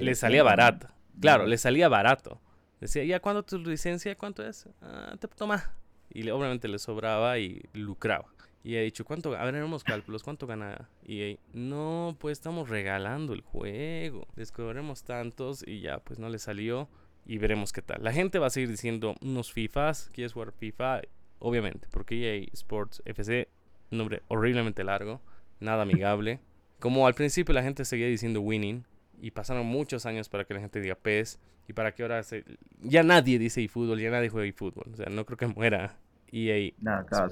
le 0.00 0.14
salía 0.14 0.42
barato. 0.42 0.88
Claro, 1.20 1.46
le 1.46 1.58
salía 1.58 1.88
barato. 1.88 2.40
Decía, 2.80 3.04
¿ya 3.04 3.20
cuánto 3.20 3.42
tu 3.42 3.58
licencia? 3.58 4.16
¿Cuánto 4.16 4.46
es? 4.46 4.68
Ah, 4.80 5.16
te 5.18 5.26
toma. 5.26 5.72
Y 6.10 6.28
obviamente 6.30 6.68
le 6.68 6.78
sobraba 6.78 7.38
y 7.38 7.62
lucraba. 7.74 8.26
Y 8.62 8.76
ha 8.76 8.82
dicho, 8.82 9.04
¿cuánto? 9.04 9.34
A 9.34 9.44
ver, 9.44 9.54
haremos 9.54 9.82
cálculos, 9.84 10.22
¿cuánto 10.22 10.46
gana? 10.46 10.88
Y 11.04 11.38
no, 11.52 12.16
pues 12.18 12.38
estamos 12.38 12.68
regalando 12.68 13.32
el 13.32 13.40
juego. 13.40 14.26
Descubriremos 14.36 15.04
tantos 15.04 15.66
y 15.66 15.80
ya, 15.80 15.98
pues 15.98 16.18
no 16.18 16.28
le 16.28 16.38
salió. 16.38 16.88
Y 17.28 17.36
veremos 17.36 17.74
qué 17.74 17.82
tal. 17.82 18.02
La 18.02 18.10
gente 18.10 18.38
va 18.38 18.46
a 18.46 18.50
seguir 18.50 18.70
diciendo 18.70 19.14
unos 19.20 19.52
FIFAs. 19.52 20.10
¿Quieres 20.14 20.32
jugar 20.32 20.50
FIFA? 20.50 21.02
Obviamente, 21.40 21.86
porque 21.90 22.16
EA 22.16 22.48
Sports 22.54 23.02
FC, 23.04 23.48
nombre 23.90 24.22
horriblemente 24.28 24.82
largo, 24.82 25.20
nada 25.60 25.82
amigable. 25.82 26.40
Como 26.80 27.06
al 27.06 27.12
principio 27.12 27.54
la 27.54 27.62
gente 27.62 27.84
seguía 27.84 28.06
diciendo 28.06 28.40
winning 28.40 28.84
y 29.20 29.30
pasaron 29.32 29.66
muchos 29.66 30.06
años 30.06 30.30
para 30.30 30.46
que 30.46 30.54
la 30.54 30.60
gente 30.60 30.80
diga 30.80 30.94
PES 30.94 31.38
y 31.68 31.74
para 31.74 31.92
que 31.92 32.02
ahora 32.02 32.22
se... 32.22 32.44
ya 32.80 33.02
nadie 33.02 33.38
dice 33.38 33.62
eFootball, 33.62 34.00
ya 34.00 34.10
nadie 34.10 34.30
juega 34.30 34.48
eFootball. 34.48 34.90
O 34.90 34.96
sea, 34.96 35.06
no 35.10 35.26
creo 35.26 35.36
que 35.36 35.48
muera 35.48 35.98
EA 36.32 36.72
no, 36.80 37.04
claro, 37.04 37.28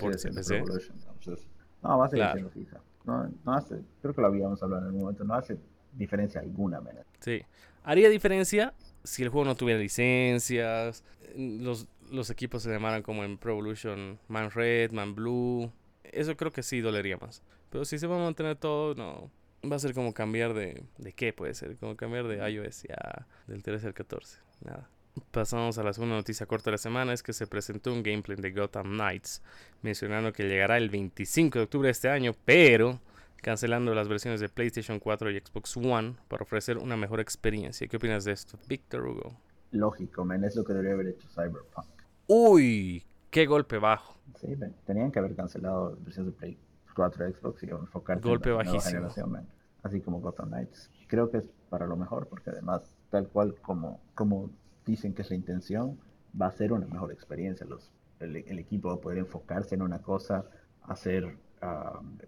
No, 1.82 1.98
va 1.98 2.04
a 2.04 2.08
seguir 2.10 2.26
siendo 2.32 2.50
FIFA. 2.50 2.80
No, 3.06 3.32
no 3.46 3.54
hace, 3.54 3.80
creo 4.02 4.12
que 4.12 4.20
lo 4.20 4.26
habíamos 4.26 4.62
hablado 4.62 4.82
en 4.82 4.86
algún 4.88 5.00
momento, 5.02 5.24
no 5.24 5.34
hace 5.34 5.56
diferencia 5.92 6.42
alguna. 6.42 6.82
menos 6.82 7.06
Sí. 7.20 7.40
Haría 7.82 8.10
diferencia 8.10 8.74
si 9.06 9.22
el 9.22 9.28
juego 9.28 9.44
no 9.44 9.54
tuviera 9.54 9.80
licencias, 9.80 11.04
los, 11.36 11.86
los 12.10 12.30
equipos 12.30 12.62
se 12.62 12.70
llamaran 12.70 13.02
como 13.02 13.24
en 13.24 13.38
Pro 13.38 13.52
Evolution 13.52 14.18
Man 14.28 14.50
Red, 14.50 14.90
Man 14.90 15.14
Blue. 15.14 15.70
Eso 16.04 16.36
creo 16.36 16.52
que 16.52 16.62
sí 16.62 16.80
dolería 16.80 17.16
más. 17.16 17.42
Pero 17.70 17.84
si 17.84 17.98
se 17.98 18.06
va 18.06 18.16
a 18.16 18.24
mantener 18.24 18.56
todo, 18.56 18.94
no. 18.94 19.30
Va 19.68 19.76
a 19.76 19.80
ser 19.80 19.94
como 19.94 20.12
cambiar 20.12 20.54
de... 20.54 20.82
¿De 20.98 21.12
qué 21.12 21.32
puede 21.32 21.54
ser? 21.54 21.76
Como 21.76 21.96
cambiar 21.96 22.26
de 22.26 22.48
iOS 22.50 22.82
ya 22.82 23.26
del 23.46 23.62
13 23.62 23.88
al 23.88 23.94
14. 23.94 24.38
Nada. 24.62 24.88
Pasamos 25.30 25.78
a 25.78 25.82
la 25.82 25.92
segunda 25.92 26.16
noticia 26.16 26.46
corta 26.46 26.70
de 26.70 26.72
la 26.72 26.78
semana, 26.78 27.14
es 27.14 27.22
que 27.22 27.32
se 27.32 27.46
presentó 27.46 27.92
un 27.92 28.02
gameplay 28.02 28.36
de 28.36 28.50
Gotham 28.50 28.92
Knights, 28.92 29.42
mencionando 29.80 30.30
que 30.32 30.46
llegará 30.46 30.76
el 30.76 30.90
25 30.90 31.58
de 31.58 31.64
octubre 31.64 31.86
de 31.86 31.92
este 31.92 32.10
año, 32.10 32.34
pero 32.44 33.00
cancelando 33.46 33.94
las 33.94 34.08
versiones 34.08 34.40
de 34.40 34.48
PlayStation 34.48 34.98
4 34.98 35.30
y 35.30 35.38
Xbox 35.38 35.76
One 35.76 36.16
para 36.26 36.42
ofrecer 36.42 36.78
una 36.78 36.96
mejor 36.96 37.20
experiencia. 37.20 37.86
¿Qué 37.86 37.96
opinas 37.96 38.24
de 38.24 38.32
esto, 38.32 38.58
Víctor 38.68 39.06
Hugo? 39.06 39.36
Lógico, 39.70 40.24
men, 40.24 40.42
es 40.42 40.56
lo 40.56 40.64
que 40.64 40.72
debería 40.72 40.94
haber 40.94 41.06
hecho 41.06 41.28
Cyberpunk. 41.28 41.86
Uy, 42.26 43.06
qué 43.30 43.46
golpe 43.46 43.78
bajo. 43.78 44.16
Sí, 44.40 44.48
tenían 44.84 45.12
que 45.12 45.20
haber 45.20 45.36
cancelado 45.36 45.90
las 45.90 46.04
versiones 46.04 46.32
de 46.32 46.38
Play 46.40 46.58
4 46.96 47.34
Xbox 47.34 47.62
y 47.62 47.70
enfocarse 47.70 48.28
golpe 48.28 48.50
en 48.50 48.56
la 48.56 48.64
nueva 48.64 48.80
generación, 48.80 49.46
así 49.84 50.00
como 50.00 50.20
Gotham 50.20 50.48
Knights. 50.48 50.90
Creo 51.06 51.30
que 51.30 51.36
es 51.36 51.48
para 51.70 51.86
lo 51.86 51.96
mejor, 51.96 52.26
porque 52.26 52.50
además, 52.50 52.96
tal 53.10 53.28
cual 53.28 53.54
como, 53.62 54.00
como 54.16 54.50
dicen 54.84 55.14
que 55.14 55.22
es 55.22 55.30
la 55.30 55.36
intención, 55.36 55.96
va 56.38 56.48
a 56.48 56.52
ser 56.52 56.72
una 56.72 56.88
mejor 56.88 57.12
experiencia. 57.12 57.64
Los 57.64 57.92
el, 58.18 58.58
equipo 58.58 58.88
va 58.88 58.94
a 58.94 59.00
poder 59.00 59.18
enfocarse 59.18 59.76
en 59.76 59.82
una 59.82 60.00
cosa, 60.02 60.46
hacer 60.82 61.36
um, 61.62 62.18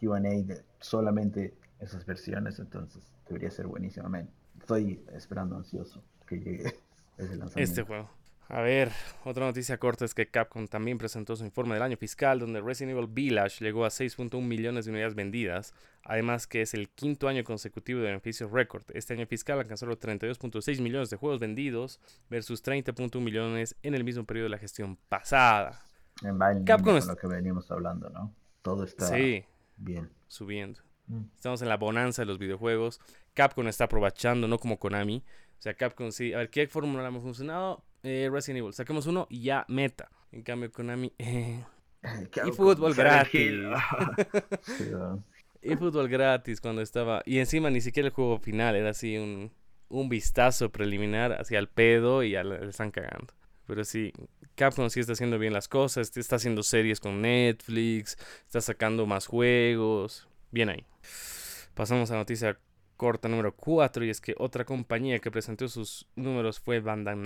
QA 0.00 0.20
de 0.20 0.62
solamente 0.80 1.54
esas 1.80 2.06
versiones, 2.06 2.58
entonces 2.58 3.02
debería 3.28 3.50
ser 3.50 3.66
buenísimamente. 3.66 4.32
Estoy 4.58 5.04
esperando 5.12 5.56
ansioso 5.56 6.02
que 6.26 6.38
llegue 6.38 6.64
ese 7.18 7.36
lanzamiento. 7.36 7.60
Este 7.60 7.82
juego. 7.82 8.10
A 8.48 8.60
ver, 8.60 8.92
otra 9.24 9.44
noticia 9.44 9.76
corta 9.76 10.04
es 10.04 10.14
que 10.14 10.28
Capcom 10.28 10.68
también 10.68 10.98
presentó 10.98 11.34
su 11.34 11.44
informe 11.44 11.74
del 11.74 11.82
año 11.82 11.96
fiscal 11.96 12.38
donde 12.38 12.60
Resident 12.60 12.96
Evil 12.96 13.08
Village 13.08 13.64
llegó 13.64 13.84
a 13.84 13.88
6.1 13.88 14.40
millones 14.40 14.84
de 14.84 14.92
unidades 14.92 15.16
vendidas, 15.16 15.74
además 16.04 16.46
que 16.46 16.62
es 16.62 16.72
el 16.72 16.88
quinto 16.88 17.26
año 17.26 17.42
consecutivo 17.42 17.98
de 18.00 18.06
beneficios 18.06 18.52
récord. 18.52 18.84
Este 18.94 19.14
año 19.14 19.26
fiscal 19.26 19.58
alcanzó 19.58 19.86
los 19.86 19.98
32.6 19.98 20.80
millones 20.80 21.10
de 21.10 21.16
juegos 21.16 21.40
vendidos 21.40 22.00
versus 22.30 22.64
30.1 22.64 23.20
millones 23.20 23.74
en 23.82 23.94
el 23.94 24.04
mismo 24.04 24.24
periodo 24.24 24.44
de 24.44 24.50
la 24.50 24.58
gestión 24.58 24.96
pasada. 25.08 25.82
En 26.22 26.64
Capcom 26.64 26.96
es 26.96 27.06
lo 27.06 27.16
que 27.16 27.26
veníamos 27.26 27.68
hablando, 27.72 28.10
¿no? 28.10 28.32
Todo 28.62 28.84
está 28.84 29.08
bien. 29.76 30.10
Subiendo. 30.28 30.80
Mm. 31.06 31.24
Estamos 31.34 31.62
en 31.62 31.68
la 31.68 31.76
bonanza 31.76 32.22
de 32.22 32.26
los 32.26 32.38
videojuegos. 32.38 33.00
Capcom 33.34 33.68
está 33.68 33.84
aprovechando, 33.84 34.48
no 34.48 34.58
como 34.58 34.78
Konami. 34.78 35.22
O 35.58 35.62
sea, 35.62 35.74
Capcom 35.74 36.10
sí. 36.10 36.32
A 36.32 36.38
ver, 36.38 36.50
¿qué 36.50 36.66
fórmula 36.66 37.06
hemos 37.06 37.22
funcionado? 37.22 37.84
Eh, 38.02 38.28
Resident 38.32 38.58
Evil. 38.58 38.72
Saquemos 38.72 39.06
uno 39.06 39.26
y 39.30 39.42
ya 39.42 39.64
meta. 39.68 40.10
En 40.32 40.42
cambio, 40.42 40.70
Konami. 40.72 41.12
Eh, 42.02 42.28
y 42.46 42.52
fútbol 42.52 42.94
gratis. 42.94 43.52
y 45.62 45.74
fútbol 45.74 46.08
gratis 46.08 46.60
cuando 46.60 46.80
estaba. 46.80 47.20
Y 47.26 47.38
encima 47.38 47.68
ni 47.68 47.80
siquiera 47.80 48.06
el 48.06 48.14
juego 48.14 48.38
final. 48.38 48.76
Era 48.76 48.90
así 48.90 49.16
un, 49.16 49.50
un 49.88 50.08
vistazo 50.08 50.70
preliminar 50.70 51.32
hacia 51.32 51.58
el 51.58 51.68
pedo 51.68 52.22
y 52.22 52.32
ya 52.32 52.44
le 52.44 52.68
están 52.68 52.92
cagando. 52.92 53.34
Pero 53.66 53.84
sí, 53.84 54.12
Capcom 54.54 54.88
sí 54.90 55.00
está 55.00 55.12
haciendo 55.12 55.38
bien 55.38 55.52
las 55.52 55.68
cosas. 55.68 56.16
Está 56.16 56.36
haciendo 56.36 56.62
series 56.62 57.00
con 57.00 57.20
Netflix. 57.22 58.16
Está 58.44 58.60
sacando 58.60 59.06
más 59.06 59.26
juegos. 59.26 60.28
Bien 60.50 60.68
ahí. 60.68 60.86
Pasamos 61.74 62.10
a 62.10 62.16
noticia 62.16 62.58
corta 62.96 63.28
número 63.28 63.54
4 63.54 64.04
y 64.04 64.10
es 64.10 64.20
que 64.20 64.34
otra 64.38 64.64
compañía 64.64 65.18
que 65.18 65.30
presentó 65.30 65.68
sus 65.68 66.08
números 66.16 66.58
fue 66.58 66.80
Bandai 66.80 67.16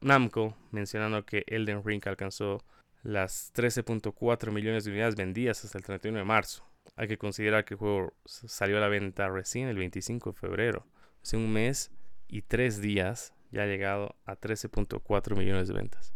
Namco, 0.00 0.56
mencionando 0.70 1.24
que 1.24 1.44
Elden 1.46 1.82
Ring 1.84 2.06
alcanzó 2.06 2.62
las 3.02 3.52
13.4 3.54 4.50
millones 4.50 4.84
de 4.84 4.90
unidades 4.90 5.16
vendidas 5.16 5.64
hasta 5.64 5.78
el 5.78 5.84
31 5.84 6.18
de 6.18 6.24
marzo. 6.24 6.64
Hay 6.96 7.08
que 7.08 7.18
considerar 7.18 7.64
que 7.64 7.74
el 7.74 7.78
juego 7.78 8.14
salió 8.24 8.76
a 8.78 8.80
la 8.80 8.88
venta 8.88 9.28
recién 9.28 9.68
el 9.68 9.78
25 9.78 10.32
de 10.32 10.38
febrero. 10.38 10.86
Hace 11.22 11.36
un 11.36 11.52
mes 11.52 11.90
y 12.28 12.42
tres 12.42 12.80
días 12.80 13.32
ya 13.54 13.62
ha 13.62 13.66
llegado 13.66 14.16
a 14.26 14.36
13.4 14.36 15.36
millones 15.36 15.68
de 15.68 15.74
ventas. 15.74 16.12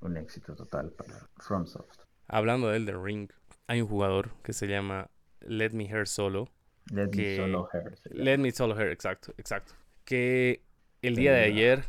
Un 0.00 0.16
éxito 0.16 0.54
total 0.54 0.90
para 0.90 1.28
FromSoft. 1.38 2.00
Hablando 2.26 2.68
de 2.68 2.76
Elden 2.76 3.02
Ring, 3.02 3.30
hay 3.66 3.80
un 3.80 3.88
jugador 3.88 4.30
que 4.42 4.52
se 4.52 4.66
llama 4.66 5.10
Let 5.40 5.70
Me 5.70 5.86
Hear 5.86 6.06
Solo 6.06 6.50
Let 6.90 7.08
Me 7.08 7.36
Solo 7.36 7.68
Her. 7.72 7.98
Let 8.10 8.38
Me 8.38 8.50
Solo 8.50 8.78
Her, 8.78 8.90
exacto, 8.90 9.32
exacto. 9.38 9.74
Que 10.04 10.62
el 11.02 11.16
día 11.16 11.32
de 11.32 11.44
ayer, 11.44 11.84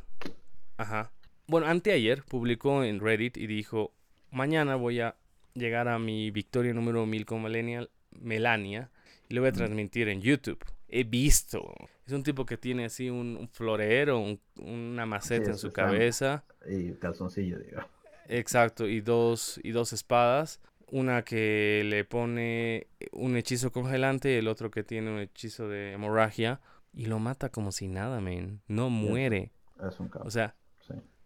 ajá, 0.78 1.12
bueno, 1.48 1.68
anteayer 1.68 2.24
publicó 2.24 2.84
en 2.84 3.00
Reddit 3.00 3.38
y 3.38 3.48
dijo, 3.48 3.94
mañana 4.32 4.76
voy 4.76 5.02
a 5.02 5.16
llegar 5.54 5.88
a 5.88 6.00
mi 6.00 6.32
victoria 6.32 6.74
número 6.74 7.06
1000 7.06 7.26
con 7.26 7.44
Millennial, 7.44 7.90
Melania 8.12 8.92
y 9.28 9.34
lo 9.34 9.42
voy 9.42 9.50
a 9.50 9.54
transmitir 9.54 10.08
en 10.08 10.22
YouTube. 10.22 10.64
He 10.88 11.04
visto. 11.04 11.74
Es 12.06 12.14
un 12.14 12.24
tipo 12.24 12.46
que 12.46 12.58
tiene 12.58 12.86
así 12.86 13.10
un, 13.10 13.50
florero, 13.52 14.24
una 14.58 15.06
maceta 15.06 15.52
en 15.52 15.58
su 15.58 15.72
cabeza. 15.72 16.44
Y 16.68 16.94
calzoncillo, 16.94 17.58
digo. 17.60 17.82
Exacto, 18.28 18.88
y 18.88 19.02
dos, 19.02 19.60
y 19.64 19.72
dos 19.72 19.94
espadas. 19.94 20.62
Una 20.88 21.24
que 21.24 21.84
le 21.86 22.06
pone 22.06 22.88
un 23.12 23.36
hechizo 23.38 23.72
congelante 23.72 24.32
y 24.32 24.36
el 24.36 24.48
otro 24.48 24.70
que 24.70 24.84
tiene 24.84 25.12
un 25.12 25.20
hechizo 25.20 25.68
de 25.68 25.94
hemorragia. 25.94 26.62
Y 26.94 27.08
lo 27.08 27.20
mata 27.20 27.50
como 27.50 27.72
si 27.72 27.88
nada, 27.88 28.22
men. 28.22 28.62
No 28.68 28.90
muere. 28.90 29.52
Es 29.86 30.00
un 30.00 30.08
caos. 30.08 30.28
O 30.28 30.32
sea, 30.32 30.56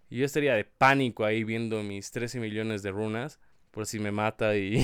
yo 0.09 0.25
estaría 0.25 0.55
de 0.55 0.63
pánico 0.63 1.25
ahí 1.25 1.43
viendo 1.43 1.83
mis 1.83 2.11
13 2.11 2.39
millones 2.39 2.81
de 2.83 2.91
runas. 2.91 3.39
Por 3.71 3.85
si 3.85 3.99
me 3.99 4.11
mata 4.11 4.55
y, 4.55 4.81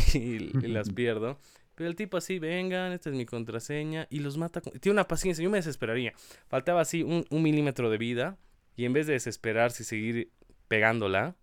las 0.62 0.90
pierdo. 0.94 1.40
Pero 1.76 1.90
el 1.90 1.96
tipo 1.96 2.18
así, 2.18 2.40
vengan, 2.40 2.94
esta 2.94 3.10
es 3.10 3.16
mi 3.16 3.26
contraseña. 3.26 4.08
Y 4.10 4.20
los 4.20 4.38
mata. 4.38 4.62
Tiene 4.62 4.94
una 4.94 5.08
paciencia. 5.08 5.44
Yo 5.44 5.50
me 5.50 5.58
desesperaría. 5.58 6.14
Faltaba 6.48 6.82
así 6.82 7.04
un, 7.04 7.26
un 7.30 7.44
milímetro 7.44 7.90
de 7.90 7.98
vida. 7.98 8.38
Y 8.78 8.86
en 8.86 8.94
vez 8.94 9.08
de 9.08 9.14
desesperarse 9.14 9.84
y 9.84 9.86
seguir 9.86 10.32
pegándola, 10.68 11.36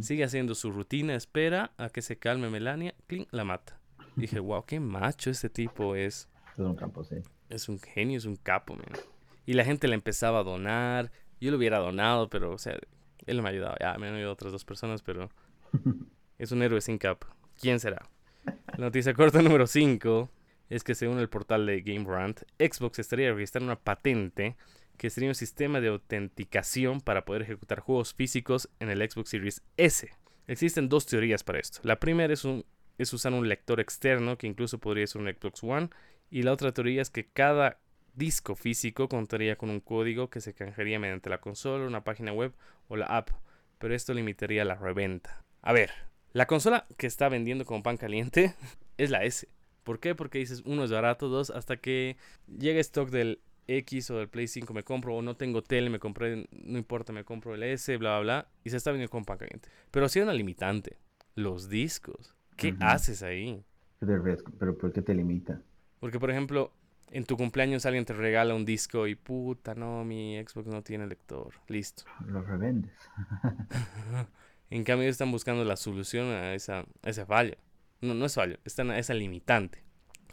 Sigue 0.00 0.24
haciendo 0.24 0.54
su 0.54 0.72
rutina, 0.72 1.14
espera 1.14 1.72
a 1.76 1.90
que 1.90 2.00
se 2.00 2.16
calme 2.16 2.48
Melania, 2.48 2.94
clink, 3.06 3.28
la 3.30 3.44
mata. 3.44 3.78
Dije, 4.14 4.38
wow, 4.38 4.64
qué 4.64 4.80
macho 4.80 5.28
este 5.28 5.50
tipo 5.50 5.94
es. 5.94 6.30
Es 6.54 6.58
un 6.58 6.74
capo, 6.74 7.04
sí. 7.04 7.16
Es 7.50 7.68
un 7.68 7.78
genio, 7.78 8.16
es 8.16 8.24
un 8.24 8.36
capo, 8.36 8.74
man. 8.74 8.86
Y 9.44 9.52
la 9.52 9.64
gente 9.64 9.86
le 9.86 9.94
empezaba 9.94 10.38
a 10.38 10.44
donar. 10.44 11.12
Yo 11.40 11.50
lo 11.50 11.58
hubiera 11.58 11.78
donado, 11.78 12.30
pero, 12.30 12.52
o 12.52 12.58
sea, 12.58 12.78
él 13.26 13.42
me 13.42 13.48
ha 13.48 13.52
ayudado. 13.52 13.76
Ya, 13.78 13.98
me 13.98 14.08
han 14.08 14.14
ayudado 14.14 14.32
otras 14.32 14.52
dos 14.52 14.64
personas, 14.64 15.02
pero 15.02 15.28
es 16.38 16.52
un 16.52 16.62
héroe 16.62 16.80
sin 16.80 16.96
capa. 16.96 17.36
¿Quién 17.60 17.78
será? 17.78 18.08
Noticia 18.78 19.14
corta 19.14 19.42
número 19.42 19.66
5 19.66 20.30
es 20.68 20.84
que 20.84 20.94
según 20.94 21.18
el 21.18 21.28
portal 21.28 21.66
de 21.66 21.80
Game 21.80 22.04
Rant, 22.04 22.42
Xbox 22.58 22.98
estaría 22.98 23.32
registrando 23.32 23.66
una 23.66 23.80
patente 23.80 24.56
que 24.96 25.10
sería 25.10 25.28
un 25.28 25.34
sistema 25.34 25.80
de 25.80 25.88
autenticación 25.88 27.00
para 27.00 27.24
poder 27.24 27.42
ejecutar 27.42 27.80
juegos 27.80 28.14
físicos 28.14 28.68
en 28.80 28.90
el 28.90 28.98
Xbox 29.08 29.30
Series 29.30 29.62
S. 29.76 30.10
Existen 30.46 30.88
dos 30.88 31.06
teorías 31.06 31.44
para 31.44 31.58
esto. 31.58 31.80
La 31.82 32.00
primera 32.00 32.32
es, 32.32 32.44
un, 32.44 32.64
es 32.98 33.12
usar 33.12 33.32
un 33.32 33.48
lector 33.48 33.80
externo, 33.80 34.38
que 34.38 34.46
incluso 34.46 34.78
podría 34.78 35.06
ser 35.06 35.22
un 35.22 35.28
Xbox 35.28 35.62
One, 35.62 35.90
y 36.30 36.42
la 36.42 36.52
otra 36.52 36.72
teoría 36.72 37.02
es 37.02 37.10
que 37.10 37.26
cada 37.26 37.78
disco 38.14 38.56
físico 38.56 39.08
contaría 39.08 39.56
con 39.56 39.70
un 39.70 39.80
código 39.80 40.30
que 40.30 40.40
se 40.40 40.54
canjearía 40.54 40.98
mediante 40.98 41.30
la 41.30 41.40
consola, 41.40 41.86
una 41.86 42.04
página 42.04 42.32
web 42.32 42.54
o 42.88 42.96
la 42.96 43.06
app, 43.06 43.30
pero 43.78 43.94
esto 43.94 44.14
limitaría 44.14 44.64
la 44.64 44.74
reventa. 44.74 45.44
A 45.62 45.72
ver, 45.72 45.90
la 46.32 46.46
consola 46.46 46.86
que 46.96 47.06
está 47.06 47.28
vendiendo 47.28 47.64
como 47.64 47.82
pan 47.82 47.96
caliente 47.96 48.54
es 48.98 49.10
la 49.10 49.24
S. 49.24 49.48
¿Por 49.84 50.00
qué? 50.00 50.14
Porque 50.14 50.38
dices, 50.38 50.62
uno 50.66 50.84
es 50.84 50.90
barato, 50.90 51.28
dos, 51.28 51.50
hasta 51.50 51.76
que 51.76 52.16
llega 52.46 52.80
stock 52.80 53.08
del 53.10 53.40
X 53.68 54.10
o 54.10 54.18
del 54.18 54.28
Play 54.28 54.48
5 54.48 54.72
me 54.74 54.82
compro, 54.82 55.14
o 55.14 55.22
no 55.22 55.36
tengo 55.36 55.62
tele, 55.62 55.90
me 55.90 55.98
compré, 55.98 56.48
no 56.50 56.78
importa, 56.78 57.12
me 57.12 57.24
compro 57.24 57.54
el 57.54 57.62
S, 57.62 57.96
bla, 57.96 58.18
bla, 58.18 58.20
bla, 58.20 58.48
y 58.64 58.70
se 58.70 58.76
está 58.76 58.90
vendiendo 58.90 59.10
con 59.10 59.24
pan 59.24 59.38
caliente. 59.38 59.68
Pero 59.90 60.08
si 60.08 60.18
hay 60.18 60.24
una 60.24 60.32
limitante, 60.32 60.98
los 61.34 61.68
discos. 61.68 62.34
¿Qué 62.56 62.74
haces 62.80 63.22
ahí? 63.22 63.64
¿Pero 64.00 64.78
por 64.78 64.92
qué 64.92 65.02
te 65.02 65.14
limita? 65.14 65.60
Porque, 66.00 66.18
por 66.18 66.30
ejemplo, 66.30 66.72
en 67.10 67.24
tu 67.24 67.36
cumpleaños 67.36 67.86
alguien 67.86 68.04
te 68.04 68.14
regala 68.14 68.54
un 68.54 68.64
disco 68.64 69.06
y 69.06 69.14
puta, 69.14 69.74
no, 69.74 70.04
mi 70.04 70.42
Xbox 70.42 70.66
no 70.68 70.82
tiene 70.82 71.06
lector. 71.06 71.54
Listo. 71.68 72.04
Lo 72.26 72.42
revendes. 72.42 72.92
en 74.70 74.84
cambio, 74.84 75.08
están 75.08 75.30
buscando 75.30 75.64
la 75.64 75.76
solución 75.76 76.26
a 76.28 76.54
esa, 76.54 76.80
a 77.02 77.10
ese 77.10 77.24
fallo. 77.24 77.54
No, 78.00 78.14
no 78.14 78.26
es 78.26 78.34
fallo, 78.34 78.58
están 78.64 78.90
a 78.90 78.98
esa 78.98 79.14
limitante. 79.14 79.82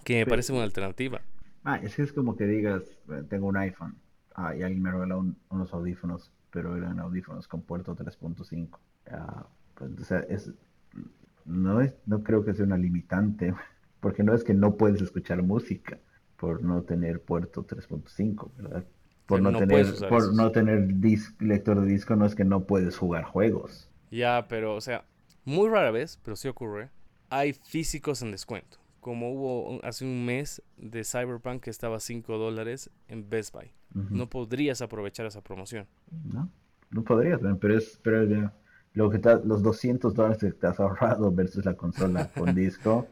Que 0.03 0.19
me 0.19 0.25
parece 0.25 0.51
una 0.51 0.63
alternativa. 0.63 1.21
Ah, 1.63 1.77
es 1.77 1.95
que 1.95 2.03
es 2.03 2.11
como 2.11 2.35
que 2.35 2.45
digas, 2.45 2.83
eh, 3.09 3.23
tengo 3.29 3.47
un 3.47 3.55
iPhone, 3.55 3.95
ah, 4.35 4.53
y 4.55 4.63
alguien 4.63 4.81
me 4.81 4.91
regaló 4.91 5.25
unos 5.49 5.73
audífonos, 5.73 6.31
pero 6.51 6.75
eran 6.75 6.99
audífonos 6.99 7.47
con 7.47 7.61
puerto 7.61 7.95
3.5. 7.95 8.79
Ah, 9.11 9.47
pues, 9.75 9.91
o 9.97 10.03
sea, 10.03 10.19
es, 10.21 10.51
no, 11.45 11.79
es, 11.79 11.95
no 12.05 12.21
creo 12.23 12.43
que 12.43 12.53
sea 12.53 12.65
una 12.65 12.77
limitante, 12.77 13.53
porque 14.01 14.23
no 14.23 14.33
es 14.33 14.43
que 14.43 14.53
no 14.53 14.75
puedes 14.75 15.01
escuchar 15.01 15.41
música 15.41 15.99
por 16.35 16.61
no 16.61 16.81
tener 16.81 17.21
puerto 17.21 17.65
3.5, 17.65 18.51
¿verdad? 18.57 18.83
Por 19.25 19.41
no, 19.41 19.57
tener, 19.57 19.85
por 20.09 20.33
no 20.33 20.51
tener 20.51 20.89
lector 21.39 21.79
de 21.79 21.87
disco 21.87 22.17
no 22.17 22.25
es 22.25 22.35
que 22.35 22.43
no 22.43 22.65
puedes 22.65 22.97
jugar 22.97 23.23
juegos. 23.23 23.89
Ya, 24.13 24.45
pero, 24.47 24.76
o 24.76 24.82
sea, 24.82 25.06
muy 25.43 25.69
rara 25.69 25.91
vez, 25.91 26.19
pero 26.23 26.36
sí 26.36 26.47
ocurre, 26.47 26.89
hay 27.30 27.54
físicos 27.54 28.21
en 28.21 28.32
descuento 28.32 28.84
como 29.04 29.32
hubo 29.32 29.86
hace 29.86 30.06
un 30.06 30.26
mes 30.26 30.63
de 30.78 31.04
Cyberpunk 31.04 31.63
que 31.63 31.69
estaba 31.69 31.97
a 31.97 31.99
5 31.99 32.38
dólares 32.38 32.89
en 33.08 33.30
Best 33.30 33.54
Buy. 33.54 33.71
No 33.93 34.28
podrías 34.28 34.82
aprovechar 34.82 35.28
esa 35.28 35.41
promoción. 35.41 35.86
No, 36.23 36.49
no 36.89 37.04
podrías, 37.04 37.39
pero 37.60 37.78
es 37.78 37.99
pero 38.02 38.23
ya, 38.23 38.52
lo 38.93 39.12
que 39.12 39.19
los 39.43 39.62
200 39.62 40.15
dólares 40.15 40.39
que 40.39 40.52
te 40.52 40.65
has 40.65 40.80
ahorrado 40.80 41.32
versus 41.32 41.63
la 41.63 41.76
consola 41.76 42.28
con 42.30 42.56
disco, 42.56 43.08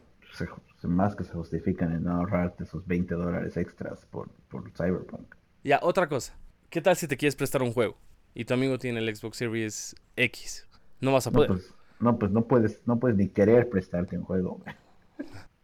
más 0.82 1.14
que 1.14 1.22
se 1.22 1.32
justifican 1.32 1.92
en 1.92 2.02
no 2.02 2.14
ahorrarte 2.16 2.64
esos 2.64 2.84
20 2.84 3.14
dólares 3.14 3.56
extras 3.56 4.04
por, 4.06 4.28
por 4.48 4.68
Cyberpunk. 4.72 5.36
Ya, 5.62 5.78
otra 5.82 6.08
cosa. 6.08 6.36
¿Qué 6.68 6.80
tal 6.80 6.96
si 6.96 7.06
te 7.06 7.16
quieres 7.16 7.36
prestar 7.36 7.62
un 7.62 7.72
juego 7.72 7.96
y 8.34 8.44
tu 8.44 8.54
amigo 8.54 8.78
tiene 8.78 8.98
el 8.98 9.14
Xbox 9.14 9.36
Series 9.36 9.94
X? 10.16 10.66
No 11.02 11.12
vas 11.12 11.26
a 11.26 11.30
poder. 11.30 11.50
No, 11.50 11.56
pues 11.56 11.74
no, 12.00 12.18
pues 12.18 12.32
no 12.32 12.44
puedes, 12.46 12.80
no 12.86 12.98
puedes 12.98 13.16
ni 13.18 13.28
querer 13.28 13.68
prestarte 13.68 14.16
un 14.16 14.24
juego. 14.24 14.60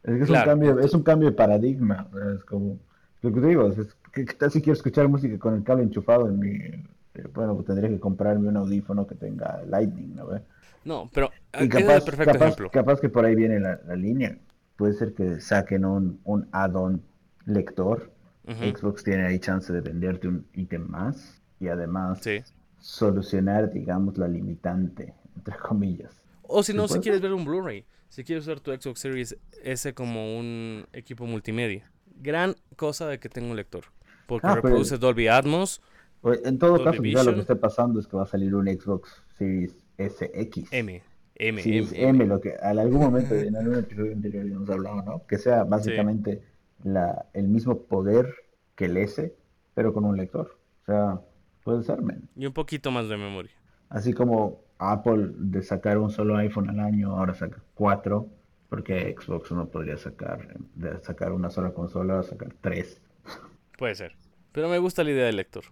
Es, 0.05 0.29
un 0.29 0.37
cambio, 0.37 0.79
es 0.79 0.95
un 0.95 1.03
cambio 1.03 1.31
de 1.31 1.35
paradigma. 1.37 2.09
Es 2.37 2.45
como 2.45 2.79
lo 3.23 3.33
que 3.33 3.41
te 3.41 3.47
digo, 3.49 3.67
es, 3.69 3.97
¿qué, 4.13 4.25
tal 4.25 4.51
si 4.51 4.61
quiero 4.61 4.75
escuchar 4.75 5.09
música 5.09 5.39
con 5.39 5.55
el 5.55 5.65
cable 5.65 5.83
enchufado 5.85 6.29
en 6.29 6.39
mi... 6.39 6.51
Eh, 6.57 6.85
bueno, 7.35 7.55
pues 7.55 7.67
tendría 7.67 7.89
que 7.89 7.99
comprarme 7.99 8.49
un 8.49 8.57
audífono 8.57 9.07
que 9.07 9.15
tenga 9.17 9.63
Lightning, 9.67 10.15
¿no? 10.15 10.29
No, 10.85 11.11
pero 11.13 11.31
Y 11.59 11.65
es 11.65 11.69
capaz, 11.69 12.05
perfecto 12.05 12.33
capaz, 12.33 12.45
ejemplo. 12.47 12.71
capaz 12.71 13.01
que 13.01 13.09
por 13.09 13.25
ahí 13.25 13.35
viene 13.35 13.59
la, 13.59 13.81
la 13.87 13.97
línea. 13.97 14.39
Puede 14.77 14.93
ser 14.95 15.13
que 15.15 15.41
saquen 15.41 15.85
un, 15.85 16.21
un 16.25 16.47
add-on 16.53 17.03
lector. 17.47 18.11
Xbox 18.47 19.05
tiene 19.05 19.27
ahí 19.27 19.39
chance 19.41 19.71
de 19.73 19.81
venderte 19.83 20.27
un 20.29 20.47
ítem 20.55 20.87
más 20.89 21.43
y 21.61 21.69
además 21.69 22.21
Sí. 22.23 22.43
solucionar, 22.79 23.71
digamos, 23.73 24.17
la 24.17 24.27
limitante, 24.29 25.13
entre 25.39 25.57
comillas. 25.57 26.23
O 26.43 26.63
si 26.63 26.73
no, 26.73 26.89
¿Sí 26.89 26.95
si 26.95 27.01
quieres 27.01 27.21
ver 27.21 27.33
un 27.33 27.45
Blu-ray, 27.45 27.85
si 28.09 28.25
quieres 28.25 28.45
usar 28.47 28.61
tu 28.61 28.73
Xbox 28.73 29.01
Series 29.01 29.37
S 29.63 29.93
como 29.95 30.39
un 30.39 30.87
equipo 30.93 31.27
multimedia. 31.27 31.91
Gran 32.21 32.55
cosa 32.77 33.07
de 33.07 33.19
que 33.21 33.29
tenga 33.29 33.51
un 33.51 33.57
lector. 33.57 33.85
Porque 34.27 34.47
Ah, 34.47 34.51
pero- 34.55 34.63
reproduce 34.69 34.99
Dolby 34.99 35.29
Atmos, 35.29 35.81
Pues, 36.21 36.41
En 36.45 36.59
todo 36.59 36.71
Dolby 36.73 36.85
caso, 36.85 37.03
quizá 37.03 37.19
lo 37.19 37.25
que 37.27 37.31
Vision. 37.37 37.41
esté 37.41 37.55
pasando 37.57 38.01
es 38.01 38.07
que 38.09 38.17
va 38.17 38.25
a 38.25 38.27
salir 38.27 38.53
un 38.55 38.67
Xbox 38.67 39.23
Series 39.37 39.77
SX. 39.99 40.73
M, 40.73 41.01
M, 41.37 41.63
Sí, 41.63 41.79
M, 41.79 41.89
M. 41.93 42.09
M, 42.09 42.27
lo 42.27 42.41
que 42.41 42.55
en 42.61 42.79
algún 42.79 43.01
momento 43.01 43.35
en 43.37 43.55
algún 43.55 43.77
episodio 43.79 44.13
anterior 44.13 44.43
habíamos 44.43 44.69
hablado, 44.69 45.03
¿no? 45.03 45.27
Que 45.29 45.39
sea 45.39 45.63
básicamente 45.63 46.43
la, 46.83 47.27
el 47.35 47.47
mismo 47.47 47.83
poder 47.83 48.35
que 48.75 48.87
el 48.87 48.97
S, 48.97 49.33
pero 49.75 49.93
con 49.95 50.05
un 50.05 50.17
lector. 50.17 50.59
O 50.83 50.87
sea, 50.87 51.21
puede 51.63 51.85
ser, 51.85 52.03
men. 52.03 52.29
Y 52.35 52.47
un 52.47 52.53
poquito 52.53 52.91
más 52.91 53.09
de 53.09 53.17
memoria. 53.17 53.53
Así 53.89 54.13
como 54.13 54.61
Apple 54.79 55.31
de 55.35 55.63
sacar 55.63 55.99
un 55.99 56.11
solo 56.11 56.37
iPhone 56.37 56.71
al 56.71 56.81
año, 56.81 57.17
ahora 57.17 57.35
saca 57.35 57.63
cuatro, 57.75 58.29
porque 58.69 59.15
Xbox 59.19 59.51
no 59.53 59.69
podría 59.69 59.97
sacar, 59.97 60.57
de 60.75 60.99
sacar 61.01 61.33
una 61.33 61.51
sola 61.51 61.73
consola, 61.73 62.23
sacar 62.23 62.55
tres. 62.61 63.01
Puede 63.77 63.95
ser. 63.95 64.17
Pero 64.53 64.69
me 64.69 64.79
gusta 64.79 65.05
la 65.05 65.11
idea 65.11 65.27
del 65.27 65.37
lector. 65.37 65.65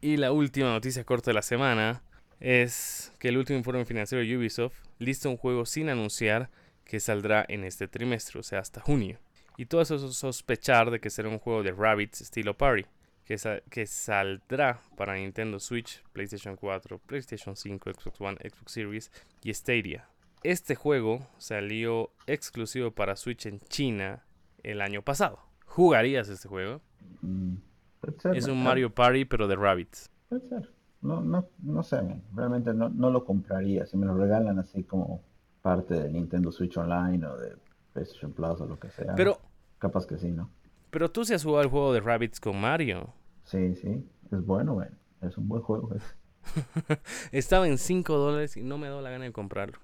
Y 0.00 0.16
la 0.16 0.32
última 0.32 0.70
noticia 0.70 1.04
corta 1.04 1.30
de 1.30 1.34
la 1.34 1.42
semana 1.42 2.02
es 2.40 3.12
que 3.18 3.28
el 3.28 3.38
último 3.38 3.58
informe 3.58 3.84
financiero 3.84 4.24
de 4.24 4.36
Ubisoft 4.36 4.78
lista 4.98 5.28
un 5.28 5.36
juego 5.36 5.66
sin 5.66 5.88
anunciar 5.88 6.50
que 6.84 7.00
saldrá 7.00 7.44
en 7.48 7.64
este 7.64 7.88
trimestre, 7.88 8.38
o 8.40 8.42
sea, 8.42 8.60
hasta 8.60 8.80
junio. 8.80 9.18
Y 9.56 9.66
todo 9.66 9.80
eso 9.80 9.96
es 9.96 10.14
sospechar 10.14 10.90
de 10.90 11.00
que 11.00 11.10
será 11.10 11.28
un 11.28 11.38
juego 11.38 11.62
de 11.62 11.72
Rabbids 11.72 12.20
estilo 12.20 12.56
Party, 12.56 12.84
que, 13.26 13.36
sa- 13.38 13.60
que 13.68 13.86
saldrá 13.86 14.80
para 14.96 15.14
Nintendo 15.16 15.58
Switch, 15.60 16.02
PlayStation 16.12 16.56
4, 16.56 16.98
PlayStation 17.00 17.54
5, 17.56 17.90
Xbox 17.92 18.20
One, 18.20 18.38
Xbox 18.48 18.72
Series 18.72 19.12
y 19.42 19.52
Stadia. 19.52 20.08
Este 20.42 20.74
juego 20.76 21.26
salió 21.38 22.10
exclusivo 22.26 22.92
para 22.92 23.16
Switch 23.16 23.46
en 23.46 23.58
China 23.68 24.22
el 24.62 24.80
año 24.80 25.02
pasado. 25.02 25.40
¿Jugarías 25.66 26.28
este 26.28 26.48
juego? 26.48 26.80
Mm, 27.20 27.56
puede 28.00 28.20
ser, 28.20 28.36
Es 28.36 28.46
un 28.46 28.62
Mario 28.62 28.94
Party, 28.94 29.24
pero 29.24 29.48
de 29.48 29.56
Rabbits. 29.56 30.08
Puede 30.28 30.48
ser. 30.48 30.70
No, 31.02 31.20
no, 31.20 31.48
no 31.62 31.82
sé, 31.82 32.00
men. 32.02 32.22
realmente 32.34 32.72
no, 32.74 32.88
no 32.88 33.10
lo 33.10 33.24
compraría. 33.24 33.86
Si 33.86 33.96
me 33.96 34.06
lo 34.06 34.16
regalan 34.16 34.58
así 34.58 34.82
como 34.84 35.22
parte 35.62 35.94
de 35.94 36.08
Nintendo 36.10 36.50
Switch 36.52 36.76
Online 36.76 37.26
o 37.26 37.36
de 37.36 37.56
PlayStation 37.92 38.32
Plus 38.32 38.60
o 38.60 38.66
lo 38.66 38.78
que 38.78 38.90
sea, 38.90 39.14
Pero, 39.14 39.38
capaz 39.78 40.06
que 40.06 40.16
sí, 40.16 40.30
¿no? 40.30 40.50
Pero 40.90 41.10
tú 41.10 41.24
sí 41.24 41.34
has 41.34 41.44
jugado 41.44 41.62
el 41.62 41.68
juego 41.70 41.92
de 41.92 42.00
Rabbits 42.00 42.40
con 42.40 42.60
Mario. 42.60 43.12
Sí, 43.44 43.74
sí, 43.76 44.04
es 44.32 44.44
bueno, 44.44 44.76
men. 44.76 44.90
Es 45.22 45.36
un 45.38 45.48
buen 45.48 45.62
juego. 45.62 45.94
es. 45.94 46.02
Estaba 47.32 47.66
en 47.68 47.78
5 47.78 48.16
dólares 48.16 48.56
y 48.56 48.62
no 48.62 48.78
me 48.78 48.88
da 48.88 49.00
la 49.00 49.10
gana 49.10 49.24
de 49.24 49.32
comprarlo. 49.32 49.78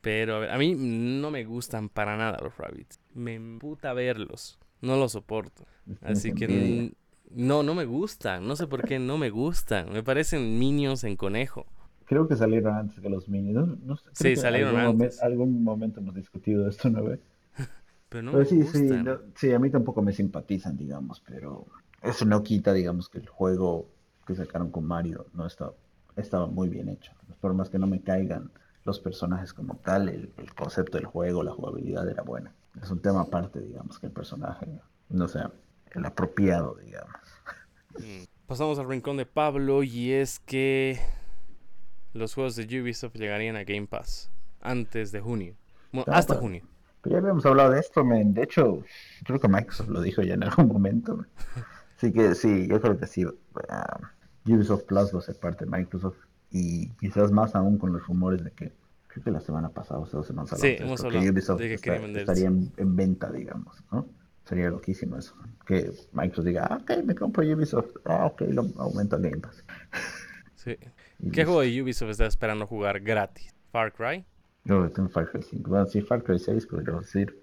Pero 0.00 0.36
a, 0.36 0.38
ver, 0.40 0.50
a 0.50 0.58
mí 0.58 0.74
no 0.76 1.30
me 1.30 1.44
gustan 1.44 1.88
para 1.88 2.16
nada 2.16 2.38
los 2.42 2.56
Rabbits. 2.56 2.98
Me 3.14 3.34
emputa 3.34 3.92
verlos. 3.92 4.58
No 4.80 4.96
los 4.96 5.12
soporto. 5.12 5.64
Así 6.00 6.32
que 6.34 6.92
no, 7.30 7.62
no 7.62 7.74
me 7.74 7.84
gustan. 7.84 8.46
No 8.48 8.56
sé 8.56 8.66
por 8.66 8.82
qué 8.84 8.98
no 8.98 9.16
me 9.18 9.30
gustan. 9.30 9.92
Me 9.92 10.02
parecen 10.02 10.58
minions 10.58 11.04
en 11.04 11.16
conejo. 11.16 11.66
Creo 12.04 12.26
que 12.26 12.34
salieron 12.36 12.74
antes 12.74 12.98
que 12.98 13.08
los 13.08 13.28
minis. 13.28 13.54
No, 13.54 13.66
no 13.66 13.96
Sí, 14.12 14.34
salieron 14.34 14.76
algún 14.76 14.98
momen- 14.98 15.04
antes. 15.04 15.22
algún 15.22 15.62
momento 15.62 16.00
hemos 16.00 16.14
discutido 16.16 16.68
esto 16.68 16.88
una 16.88 17.00
vez. 17.00 17.20
Pero 18.12 18.22
no 18.22 18.32
Pero 18.32 18.44
me 18.44 18.48
sí, 18.50 18.62
sí, 18.64 18.78
no- 18.84 19.18
sí, 19.34 19.52
a 19.52 19.58
mí 19.58 19.70
tampoco 19.70 20.02
me 20.02 20.12
simpatizan, 20.12 20.76
digamos, 20.76 21.20
pero 21.26 21.66
eso 22.02 22.24
no 22.24 22.42
quita, 22.42 22.72
digamos, 22.72 23.08
que 23.08 23.18
el 23.18 23.28
juego 23.28 23.88
que 24.26 24.34
sacaron 24.34 24.70
con 24.70 24.84
Mario 24.84 25.26
no 25.34 25.46
estaba, 25.46 25.72
estaba 26.16 26.46
muy 26.46 26.68
bien 26.68 26.88
hecho. 26.88 27.12
Por 27.40 27.54
más 27.54 27.70
que 27.70 27.78
no 27.78 27.86
me 27.86 28.00
caigan 28.02 28.50
los 28.84 29.00
personajes 29.00 29.52
como 29.52 29.76
tal, 29.76 30.08
el, 30.08 30.32
el 30.36 30.54
concepto 30.54 30.98
del 30.98 31.06
juego, 31.06 31.42
la 31.42 31.52
jugabilidad 31.52 32.08
era 32.08 32.22
buena. 32.22 32.52
Es 32.80 32.90
un 32.90 33.00
tema 33.00 33.22
aparte, 33.22 33.60
digamos, 33.60 33.98
que 33.98 34.06
el 34.06 34.12
personaje 34.12 34.66
no 35.08 35.28
sea 35.28 35.50
el 35.92 36.04
apropiado, 36.04 36.74
digamos. 36.76 37.12
Mm. 37.98 38.24
Pasamos 38.46 38.78
al 38.78 38.88
rincón 38.88 39.16
de 39.16 39.26
Pablo 39.26 39.82
y 39.82 40.12
es 40.12 40.38
que 40.40 40.98
los 42.12 42.34
juegos 42.34 42.56
de 42.56 42.64
Ubisoft 42.80 43.16
llegarían 43.16 43.56
a 43.56 43.64
Game 43.64 43.86
Pass 43.86 44.30
antes 44.60 45.12
de 45.12 45.20
junio. 45.20 45.54
Bueno, 45.92 46.12
hasta 46.12 46.34
junio. 46.36 46.62
Pero 47.02 47.14
ya 47.16 47.18
habíamos 47.20 47.44
hablado 47.46 47.72
de 47.72 47.80
esto, 47.80 48.04
men. 48.04 48.32
De 48.34 48.44
hecho, 48.44 48.82
creo 49.24 49.40
que 49.40 49.48
Microsoft 49.48 49.88
lo 49.88 50.00
dijo 50.00 50.22
ya 50.22 50.34
en 50.34 50.44
algún 50.44 50.68
momento. 50.68 51.16
men. 51.16 51.26
Así 51.96 52.12
que 52.12 52.34
sí, 52.34 52.66
yo 52.68 52.80
creo 52.80 52.96
que 52.98 53.06
sí. 53.06 53.24
ah, 53.68 53.98
Ubisoft 54.46 54.84
Plus 54.84 55.14
va 55.14 55.18
a 55.18 55.22
ser 55.22 55.38
parte 55.38 55.64
de 55.64 55.70
Microsoft. 55.70 56.16
Y 56.50 56.88
quizás 57.00 57.30
más 57.32 57.54
aún 57.54 57.78
con 57.78 57.92
los 57.92 58.06
rumores 58.06 58.44
de 58.44 58.50
que, 58.52 58.72
creo 59.08 59.24
que 59.24 59.30
la 59.30 59.40
semana 59.40 59.68
pasada 59.70 60.00
o 60.00 60.06
dos 60.06 60.26
semanas 60.26 60.50
Sí, 60.58 60.76
hemos 60.78 61.00
esto, 61.00 61.08
que 61.10 61.16
hablado 61.18 61.32
Ubisoft 61.32 61.58
de 61.60 61.68
que 61.68 61.74
está- 61.74 61.96
estaría 61.96 62.46
en, 62.48 62.72
en 62.76 62.96
venta, 62.96 63.30
digamos, 63.32 63.82
¿no? 63.90 64.06
Sería 64.44 64.68
loquísimo 64.70 65.16
eso. 65.16 65.34
Que 65.66 65.92
Microsoft 66.12 66.44
diga, 66.46 66.66
ah, 66.68 66.78
ok, 66.82 67.04
me 67.04 67.14
compro 67.14 67.42
Ubisoft. 67.44 67.90
Ah, 68.04 68.26
ok, 68.26 68.42
lo 68.48 68.66
aumento 68.78 69.16
a 69.16 69.18
Game 69.20 69.38
Pass. 69.38 69.64
Sí. 70.56 70.76
¿Qué 71.32 71.44
juego 71.44 71.60
de 71.60 71.82
Ubisoft 71.82 72.10
estás 72.10 72.28
esperando 72.28 72.66
jugar 72.66 73.00
gratis? 73.00 73.54
¿Far 73.70 73.92
Cry? 73.92 74.24
Yo 74.64 74.88
tengo 74.90 75.08
Far 75.08 75.30
Cry 75.30 75.42
5. 75.42 75.68
Bueno, 75.68 75.86
sí, 75.86 76.00
Far 76.02 76.22
Cry 76.22 76.38
6, 76.38 76.66
podríamos 76.66 77.06
decir. 77.06 77.40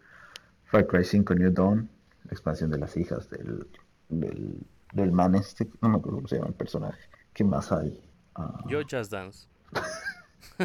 Far 0.65 0.87
Cry 0.87 1.03
5 1.03 1.35
New 1.35 1.51
Dawn, 1.51 1.89
la 2.25 2.31
expansión 2.31 2.69
de 2.69 2.77
las 2.77 2.95
hijas 2.95 3.29
del, 3.29 3.67
del, 4.09 4.65
del 4.93 5.11
man 5.11 5.35
este, 5.35 5.67
no 5.81 5.89
me 5.89 5.97
acuerdo 5.97 6.17
cómo 6.17 6.27
se 6.27 6.35
llama 6.35 6.49
el 6.49 6.53
personaje. 6.53 7.01
¿Qué 7.33 7.43
más 7.43 7.71
hay? 7.71 8.01
Ah, 8.35 8.63
Yo 8.67 8.81
Just 8.89 9.11
Dance. 9.11 9.47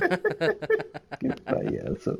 qué 1.21 1.29
payaso. 1.45 2.17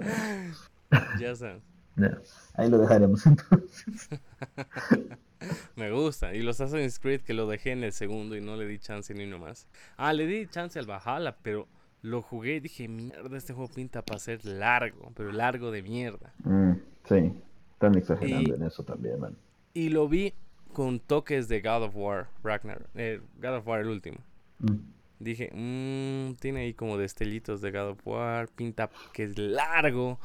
Just 1.19 1.43
Dance. 1.43 1.67
Ya, 1.97 2.19
ahí 2.55 2.69
lo 2.69 2.79
dejaremos 2.79 3.25
entonces. 3.27 4.09
Me 5.77 5.91
gusta. 5.91 6.35
Y 6.35 6.43
los 6.43 6.61
Assassin's 6.61 6.99
Creed 6.99 7.21
que 7.21 7.35
lo 7.35 7.47
dejé 7.47 7.73
en 7.73 7.85
el 7.85 7.93
segundo 7.93 8.37
y 8.37 8.41
no 8.41 8.57
le 8.57 8.67
di 8.67 8.79
chance 8.79 9.15
ni 9.15 9.25
uno 9.25 9.39
más. 9.39 9.69
Ah, 9.97 10.13
le 10.13 10.27
di 10.27 10.47
chance 10.49 10.79
al 10.79 10.87
Valhalla, 10.87 11.37
pero 11.43 11.69
lo 12.05 12.21
jugué 12.21 12.57
y 12.57 12.61
dije, 12.61 12.87
mierda, 12.87 13.35
este 13.37 13.55
juego 13.55 13.71
pinta 13.73 14.03
para 14.03 14.19
ser 14.21 14.45
largo, 14.45 15.11
pero 15.17 15.33
largo 15.33 15.71
de 15.71 15.83
mierda. 15.83 16.35
Mm, 16.45 16.73
sí, 17.09 17.33
están 17.73 17.95
exagerando 17.97 18.51
Y- 18.53 18.55
en 18.57 18.63
eso 18.63 18.83
también, 18.83 19.19
man. 19.21 19.35
Y 19.73 19.89
lo 19.89 20.07
vi 20.07 20.35
con 20.75 21.01
toques 21.01 21.49
de 21.49 21.63
God 21.63 21.85
of 21.85 21.97
War, 21.97 22.29
Ragnar. 22.43 22.87
eh, 22.95 23.21
God 23.41 23.57
of 23.57 23.67
War 23.67 23.81
el 23.81 23.89
último. 23.89 24.19
Mm, 24.59 24.77
Dije, 25.21 25.51
mmm, 25.55 26.35
tiene 26.41 26.61
ahí 26.61 26.75
como 26.75 26.99
destellitos 26.99 27.63
de 27.63 27.71
God 27.71 27.91
of 27.91 28.07
War, 28.07 28.49
pinta 28.49 28.91
que 29.15 29.23
es 29.25 29.39
largo. 29.39 30.19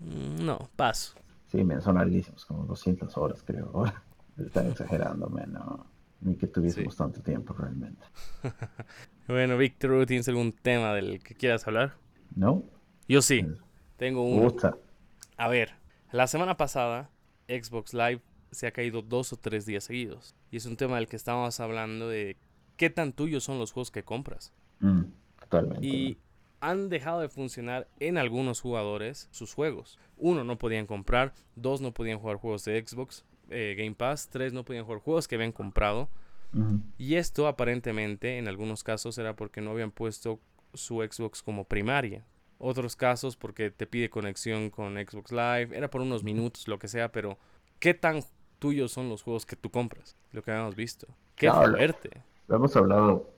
Mm, 0.00 0.44
no, 0.44 0.68
paso. 0.76 1.14
Sí, 1.46 1.64
men, 1.64 1.80
son 1.80 1.94
larguísimos, 1.94 2.44
como 2.44 2.64
200 2.66 3.16
horas 3.16 3.42
creo. 3.42 3.70
ahora. 3.72 4.02
Están 4.36 4.66
exagerando, 4.66 5.30
man, 5.30 5.52
no. 5.54 5.86
Ni 6.20 6.34
que 6.36 6.46
tuviésemos 6.48 6.92
Sí. 6.94 6.98
tanto 6.98 7.20
tiempo 7.22 7.54
realmente. 7.54 8.04
Bueno, 9.26 9.58
Víctor, 9.58 10.06
¿tienes 10.06 10.28
algún 10.28 10.52
tema 10.52 10.94
del 10.94 11.18
que 11.22 11.34
quieras 11.34 11.66
hablar? 11.66 11.94
¿No? 12.34 12.62
Yo 13.08 13.22
sí, 13.22 13.44
tengo 13.96 14.22
uno. 14.24 14.42
Gusta. 14.42 14.76
A 15.36 15.48
ver, 15.48 15.74
la 16.12 16.28
semana 16.28 16.56
pasada 16.56 17.10
Xbox 17.48 17.92
Live 17.92 18.22
se 18.52 18.68
ha 18.68 18.72
caído 18.72 19.02
dos 19.02 19.32
o 19.32 19.36
tres 19.36 19.66
días 19.66 19.84
seguidos. 19.84 20.36
Y 20.50 20.58
es 20.58 20.66
un 20.66 20.76
tema 20.76 20.96
del 20.96 21.08
que 21.08 21.16
estábamos 21.16 21.58
hablando 21.58 22.08
de 22.08 22.36
qué 22.76 22.88
tan 22.88 23.12
tuyos 23.12 23.42
son 23.42 23.58
los 23.58 23.72
juegos 23.72 23.90
que 23.90 24.04
compras. 24.04 24.52
Mm, 24.78 25.02
totalmente. 25.40 25.86
Y 25.86 26.18
han 26.60 26.88
dejado 26.88 27.20
de 27.20 27.28
funcionar 27.28 27.88
en 27.98 28.18
algunos 28.18 28.60
jugadores 28.60 29.28
sus 29.32 29.54
juegos. 29.54 29.98
Uno, 30.16 30.44
no 30.44 30.56
podían 30.56 30.86
comprar. 30.86 31.34
Dos, 31.56 31.80
no 31.80 31.92
podían 31.92 32.18
jugar 32.18 32.36
juegos 32.36 32.64
de 32.64 32.82
Xbox 32.86 33.24
eh, 33.50 33.74
Game 33.76 33.94
Pass. 33.94 34.28
Tres, 34.28 34.52
no 34.52 34.64
podían 34.64 34.84
jugar 34.84 35.00
juegos 35.00 35.26
que 35.26 35.34
habían 35.34 35.52
comprado. 35.52 36.08
Y 36.98 37.16
esto 37.16 37.46
aparentemente 37.48 38.38
en 38.38 38.48
algunos 38.48 38.82
casos 38.84 39.18
era 39.18 39.36
porque 39.36 39.60
no 39.60 39.70
habían 39.72 39.90
puesto 39.90 40.40
su 40.74 40.96
Xbox 41.02 41.42
como 41.42 41.64
primaria. 41.64 42.24
Otros 42.58 42.96
casos 42.96 43.36
porque 43.36 43.70
te 43.70 43.86
pide 43.86 44.08
conexión 44.08 44.70
con 44.70 44.94
Xbox 44.94 45.30
Live. 45.32 45.76
Era 45.76 45.90
por 45.90 46.00
unos 46.00 46.24
minutos, 46.24 46.68
lo 46.68 46.78
que 46.78 46.88
sea, 46.88 47.12
pero 47.12 47.36
¿qué 47.78 47.92
tan 47.92 48.22
tuyos 48.58 48.92
son 48.92 49.08
los 49.10 49.22
juegos 49.22 49.44
que 49.44 49.56
tú 49.56 49.70
compras? 49.70 50.16
Lo 50.32 50.42
que 50.42 50.50
habíamos 50.52 50.74
visto. 50.76 51.06
¡Qué 51.34 51.48
Claro. 51.48 51.72
fuerte! 51.76 52.22
Lo 52.48 52.56
hemos 52.56 52.74
hablado 52.76 53.30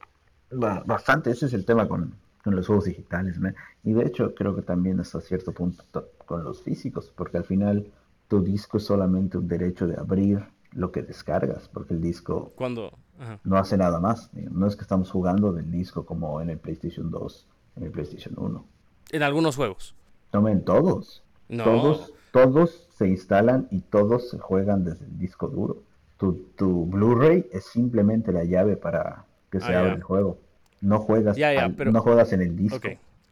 ba- 0.53 0.83
bastante, 0.87 1.31
ese 1.31 1.47
es 1.47 1.53
el 1.55 1.64
tema 1.64 1.88
con, 1.88 2.14
con 2.44 2.55
los 2.55 2.66
juegos 2.68 2.85
digitales, 2.85 3.38
¿no? 3.40 3.53
Y 3.83 3.92
de 3.92 4.05
hecho 4.07 4.35
creo 4.35 4.55
que 4.55 4.62
también 4.62 5.01
hasta 5.01 5.21
cierto 5.21 5.53
punto 5.53 5.83
to- 5.90 6.09
con 6.27 6.44
los 6.44 6.62
físicos, 6.62 7.12
porque 7.16 7.38
al 7.38 7.44
final 7.44 7.90
tu 8.29 8.42
disco 8.42 8.77
es 8.77 8.85
solamente 8.85 9.38
un 9.38 9.49
derecho 9.49 9.87
de 9.88 9.97
abrir 9.97 10.44
lo 10.79 10.93
que 10.93 11.03
descargas, 11.03 11.69
porque 11.73 11.93
el 11.95 12.01
disco 12.01 12.53
Cuando... 12.55 12.93
ajá. 13.19 13.41
no 13.43 13.57
hace 13.59 13.77
nada 13.77 13.99
más. 13.99 14.31
No 14.33 14.67
es 14.67 14.77
que 14.77 14.83
estamos 14.83 15.11
jugando 15.11 15.53
del 15.53 15.71
disco 15.73 16.07
como 16.07 16.41
en 16.41 16.51
el 16.51 16.59
PlayStation 16.59 17.11
2, 17.11 17.47
en 17.77 17.83
mi 17.83 17.88
PlayStation 17.91 18.35
1. 18.37 18.64
En 19.11 19.23
algunos 19.25 19.57
juegos. 19.57 19.95
No, 20.33 20.47
en 20.49 20.64
todos. 20.64 21.23
No. 21.49 21.64
Todos, 21.64 22.12
todos 22.31 22.87
se 22.97 23.09
instalan 23.09 23.67
y 23.73 23.81
todos 23.81 24.31
se 24.31 24.38
juegan 24.38 24.85
desde 24.85 25.05
el 25.07 25.19
disco 25.19 25.49
duro. 25.49 25.83
Tu, 26.19 26.35
tu 26.57 26.87
Blu-ray 26.87 27.47
es 27.53 27.64
simplemente 27.64 28.31
la 28.33 28.45
llave 28.45 28.77
para 28.77 29.25
que 29.51 29.61
se 29.61 29.73
Ah, 29.75 29.79
abra 29.81 29.91
ya. 29.91 29.97
el 29.97 30.03
juego. 30.03 30.38
No 30.81 31.01
juegas, 31.01 31.37
Ya, 31.37 31.53
ya, 31.53 31.64
al- 31.64 31.75
pero- 31.75 31.91
no 31.91 32.01
juegas 32.03 32.33
en 32.33 32.43
el 32.43 32.57
disco. 32.57 32.77
Ok, 32.77 32.87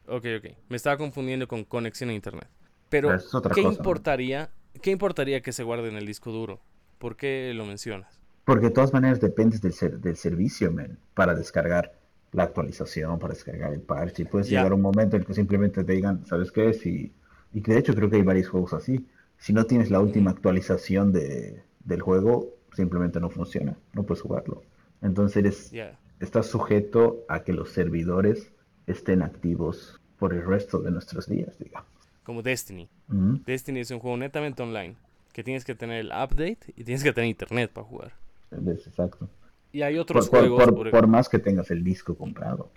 ok, 0.08 0.24
ok. 0.38 0.52
Me 0.68 0.76
estaba 0.76 0.96
confundiendo 0.96 1.46
con 1.46 1.62
conexión 1.64 2.10
a 2.10 2.14
internet. 2.14 2.48
Pero, 2.88 3.10
¿qué 3.10 3.16
cosa, 3.18 3.62
¿no? 3.62 3.70
importaría? 3.72 4.50
¿Qué 4.82 4.90
importaría 4.90 5.40
que 5.42 5.52
se 5.52 5.62
guarde 5.62 5.88
en 5.88 5.96
el 5.96 6.06
disco 6.06 6.32
duro? 6.32 6.58
¿Por 6.98 7.16
qué 7.16 7.52
lo 7.54 7.64
mencionas? 7.64 8.20
Porque 8.44 8.66
de 8.66 8.70
todas 8.72 8.92
maneras 8.92 9.20
dependes 9.20 9.60
del, 9.60 9.72
ser- 9.72 9.98
del 10.00 10.16
servicio, 10.16 10.70
man, 10.72 10.98
para 11.14 11.34
descargar 11.34 11.92
la 12.32 12.44
actualización, 12.44 13.18
para 13.18 13.34
descargar 13.34 13.72
el 13.72 13.80
parche. 13.80 14.22
Y 14.22 14.26
puedes 14.26 14.48
llegar 14.48 14.72
a 14.72 14.74
un 14.74 14.82
momento 14.82 15.16
en 15.16 15.22
el 15.22 15.26
que 15.26 15.34
simplemente 15.34 15.84
te 15.84 15.92
digan, 15.92 16.24
¿sabes 16.26 16.52
qué? 16.52 16.72
Si, 16.74 17.12
y 17.52 17.60
que 17.62 17.72
de 17.72 17.78
hecho 17.80 17.94
creo 17.94 18.08
que 18.10 18.16
hay 18.16 18.22
varios 18.22 18.48
juegos 18.48 18.72
así. 18.72 19.06
Si 19.38 19.52
no 19.52 19.64
tienes 19.64 19.90
la 19.90 20.00
última 20.00 20.30
actualización 20.30 21.12
de, 21.12 21.62
del 21.84 22.00
juego, 22.02 22.54
simplemente 22.74 23.20
no 23.20 23.30
funciona. 23.30 23.76
No 23.94 24.04
puedes 24.04 24.22
jugarlo. 24.22 24.62
Entonces 25.02 25.36
eres, 25.36 25.72
estás 26.20 26.46
sujeto 26.46 27.24
a 27.28 27.42
que 27.42 27.52
los 27.52 27.70
servidores 27.70 28.52
estén 28.86 29.22
activos 29.22 30.00
por 30.18 30.32
el 30.32 30.44
resto 30.46 30.78
de 30.78 30.90
nuestros 30.90 31.28
días, 31.28 31.58
digamos. 31.58 31.88
Como 32.22 32.42
Destiny. 32.42 32.88
Destiny 33.08 33.80
es 33.80 33.90
un 33.90 33.98
juego 34.00 34.16
netamente 34.16 34.62
online. 34.62 34.96
Que 35.36 35.44
tienes 35.44 35.66
que 35.66 35.74
tener 35.74 35.98
el 36.00 36.06
update 36.06 36.72
y 36.76 36.84
tienes 36.84 37.02
que 37.02 37.12
tener 37.12 37.28
internet 37.28 37.70
para 37.70 37.86
jugar. 37.86 38.14
Exacto. 38.50 39.28
Y 39.70 39.82
hay 39.82 39.98
otros 39.98 40.30
por- 40.30 40.40
juegos. 40.40 40.64
por- 40.64 40.74
por- 40.74 40.90
por 40.90 41.06
más 41.06 41.28
que 41.28 41.38
tengas 41.38 41.70
el 41.70 41.84
disco 41.84 42.14
comprado. 42.14 42.70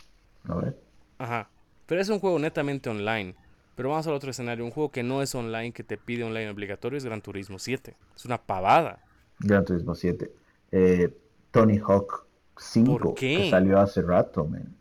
¿No 0.44 0.58
ves? 0.60 0.74
Ajá. 1.20 1.50
Pero 1.86 2.02
es 2.02 2.10
un 2.10 2.20
juego 2.20 2.38
netamente 2.38 2.90
online. 2.90 3.34
Pero 3.78 3.88
vamos 3.92 4.06
al 4.08 4.14
otro 4.14 4.30
escenario. 4.32 4.66
Un 4.66 4.72
juego 4.72 4.92
que 4.92 5.04
no 5.04 5.22
es 5.22 5.34
online, 5.36 5.72
que 5.72 5.86
te 5.86 5.98
pide 5.98 6.26
online 6.26 6.50
obligatorio, 6.50 6.98
es 6.98 7.06
Gran 7.06 7.22
Turismo 7.22 7.60
7. 7.60 7.96
Es 8.14 8.26
una 8.26 8.38
pavada. 8.38 9.00
Gran 9.40 9.64
Turismo 9.64 9.96
7. 9.96 10.30
Eh, 10.74 11.16
Tony 11.52 11.78
Hawk 11.80 12.26
5, 12.58 12.98
¿Por 13.00 13.16
qué? 13.16 13.38
que 13.38 13.50
salió 13.52 13.80
hace 13.80 14.02
rato, 14.02 14.44
man. 14.44 14.76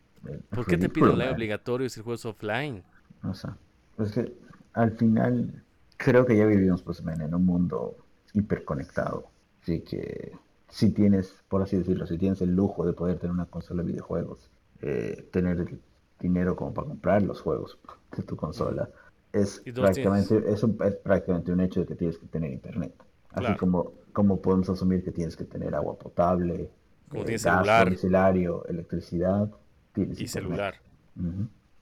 ¿Por 0.51 0.67
qué 0.67 0.77
te 0.79 0.89
pide 0.89 1.05
online 1.05 1.27
man. 1.27 1.35
obligatorio 1.35 1.89
si 1.89 2.01
el 2.01 2.05
juego 2.05 2.17
es 2.17 2.27
offline? 2.27 2.83
O 3.23 3.33
sea, 3.35 3.57
es 4.01 4.11
que 4.11 4.33
al 4.73 4.91
final 4.97 5.63
creo 5.99 6.27
que 6.27 6.37
ya 6.37 6.47
vivimos 6.47 6.83
pues, 6.85 7.03
man, 7.05 7.23
en 7.23 7.35
un 7.35 7.47
mundo 7.47 7.97
hiperconectado. 8.35 9.33
Así 9.63 9.83
que 9.83 10.33
si 10.71 10.93
tienes, 10.93 11.35
por 11.49 11.63
así 11.63 11.79
decirlo, 11.79 12.07
si 12.07 12.19
tienes 12.19 12.43
el 12.43 12.57
lujo 12.57 12.87
de 12.87 12.95
poder 12.95 13.19
tener 13.19 13.33
una 13.35 13.47
consola 13.47 13.83
de 13.85 13.91
videojuegos, 13.93 14.51
eh, 14.83 15.29
tener 15.33 15.61
el 15.61 15.83
dinero 16.21 16.57
como 16.57 16.75
para 16.75 16.89
comprar 16.89 17.23
los 17.23 17.43
juegos 17.43 17.79
de 18.17 18.25
tu 18.25 18.37
consola, 18.37 18.91
es 19.33 19.67
prácticamente, 19.75 20.43
es, 20.53 20.63
un- 20.65 20.79
es 20.85 20.97
prácticamente 20.97 21.53
un 21.53 21.61
hecho 21.61 21.81
de 21.83 21.87
que 21.87 21.97
tienes 21.97 22.19
que 22.19 22.27
tener 22.29 22.53
internet. 22.53 22.95
Así 23.31 23.41
Claro. 23.43 23.59
como, 23.59 23.93
como 24.13 24.41
podemos 24.43 24.71
asumir 24.71 25.05
que 25.05 25.13
tienes 25.13 25.37
que 25.37 25.45
tener 25.47 25.75
agua 25.77 25.99
potable, 25.99 26.71
Como 27.09 27.23
eh, 27.23 27.27
tienes 27.27 27.43
gas 27.43 27.67
celular. 27.67 27.85
domiciliario, 27.85 28.65
electricidad, 28.67 29.51
tienes 29.95 30.21
Y 30.21 30.25
internet. 30.25 30.61
celular. 30.61 30.75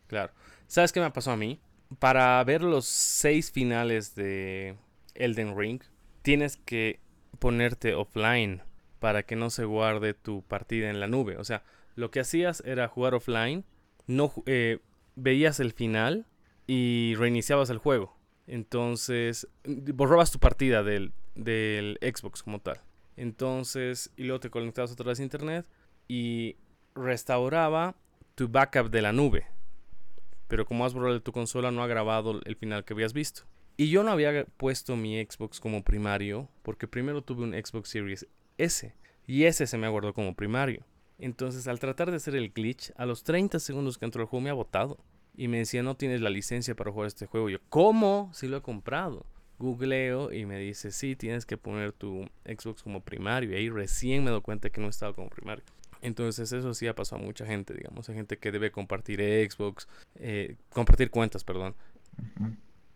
Claro. 0.08 0.32
¿Sabes 0.66 0.92
qué 0.92 1.00
me 1.00 1.10
pasó 1.10 1.32
a 1.32 1.36
mí? 1.36 1.60
Para 1.98 2.42
ver 2.44 2.62
los 2.62 2.86
seis 2.86 3.52
finales 3.52 4.14
de 4.14 4.76
Elden 5.14 5.56
Ring, 5.56 5.80
tienes 6.22 6.56
que 6.56 7.00
ponerte 7.38 7.94
offline 7.94 8.62
para 8.98 9.22
que 9.24 9.36
no 9.36 9.50
se 9.50 9.64
guarde 9.64 10.14
tu 10.14 10.42
partida 10.42 10.90
en 10.90 11.00
la 11.00 11.06
nube. 11.06 11.36
O 11.36 11.44
sea, 11.44 11.62
lo 11.94 12.10
que 12.10 12.20
hacías 12.20 12.62
era 12.66 12.88
jugar 12.88 13.14
offline, 13.14 13.64
no 14.06 14.32
eh, 14.46 14.80
veías 15.14 15.60
el 15.60 15.72
final 15.72 16.26
y 16.66 17.14
reiniciabas 17.16 17.70
el 17.70 17.78
juego. 17.78 18.16
Entonces, 18.46 19.48
mm, 19.64 19.94
borrabas 19.94 20.30
tu 20.30 20.38
partida 20.38 20.82
del, 20.82 21.12
del 21.34 21.98
Xbox 22.02 22.42
como 22.42 22.60
tal. 22.60 22.80
Entonces, 23.16 24.10
y 24.16 24.24
luego 24.24 24.40
te 24.40 24.50
conectabas 24.50 24.92
otra 24.92 25.06
vez 25.06 25.20
a 25.20 25.22
internet 25.22 25.66
y 26.08 26.56
restauraba 26.94 27.96
tu 28.34 28.48
backup 28.48 28.90
de 28.90 29.02
la 29.02 29.12
nube. 29.12 29.46
Pero 30.48 30.66
como 30.66 30.84
has 30.84 30.94
de 30.94 31.20
tu 31.20 31.32
consola, 31.32 31.70
no 31.70 31.82
ha 31.82 31.86
grabado 31.86 32.40
el 32.44 32.56
final 32.56 32.84
que 32.84 32.94
habías 32.94 33.12
visto. 33.12 33.42
Y 33.76 33.90
yo 33.90 34.02
no 34.02 34.10
había 34.10 34.46
puesto 34.56 34.96
mi 34.96 35.22
Xbox 35.22 35.60
como 35.60 35.82
primario, 35.82 36.48
porque 36.62 36.88
primero 36.88 37.22
tuve 37.22 37.44
un 37.44 37.52
Xbox 37.52 37.90
Series 37.90 38.26
S. 38.56 38.94
Y 39.26 39.44
ese 39.44 39.66
se 39.66 39.76
me 39.76 39.88
guardó 39.88 40.14
como 40.14 40.34
primario. 40.34 40.84
Entonces, 41.18 41.66
al 41.66 41.78
tratar 41.78 42.10
de 42.10 42.16
hacer 42.16 42.36
el 42.36 42.50
glitch, 42.52 42.92
a 42.96 43.06
los 43.06 43.24
30 43.24 43.58
segundos 43.58 43.98
que 43.98 44.04
entró 44.04 44.22
el 44.22 44.28
juego 44.28 44.42
me 44.42 44.50
ha 44.50 44.54
botado. 44.54 44.98
Y 45.36 45.48
me 45.48 45.58
decía, 45.58 45.82
no 45.82 45.96
tienes 45.96 46.22
la 46.22 46.30
licencia 46.30 46.74
para 46.74 46.90
jugar 46.90 47.08
este 47.08 47.26
juego. 47.26 47.50
Yo, 47.50 47.58
¿cómo? 47.68 48.30
Si 48.32 48.48
lo 48.48 48.56
he 48.56 48.62
comprado. 48.62 49.26
Googleo 49.58 50.32
y 50.32 50.44
me 50.46 50.58
dice, 50.58 50.92
sí, 50.92 51.16
tienes 51.16 51.46
que 51.46 51.56
poner 51.56 51.92
tu 51.92 52.26
Xbox 52.44 52.82
como 52.82 53.00
primario. 53.00 53.50
Y 53.50 53.54
ahí 53.54 53.68
recién 53.68 54.24
me 54.24 54.30
doy 54.30 54.40
cuenta 54.40 54.70
que 54.70 54.80
no 54.80 54.88
estaba 54.88 55.14
como 55.14 55.28
primario. 55.28 55.64
Entonces 56.06 56.52
eso 56.52 56.72
sí 56.72 56.86
ha 56.86 56.94
pasado 56.94 57.20
a 57.20 57.24
mucha 57.24 57.44
gente, 57.44 57.74
digamos. 57.74 58.08
Hay 58.08 58.14
gente 58.14 58.38
que 58.38 58.52
debe 58.52 58.70
compartir 58.70 59.18
Xbox, 59.18 59.88
eh, 60.14 60.54
compartir 60.70 61.10
cuentas, 61.10 61.42
perdón. 61.42 61.74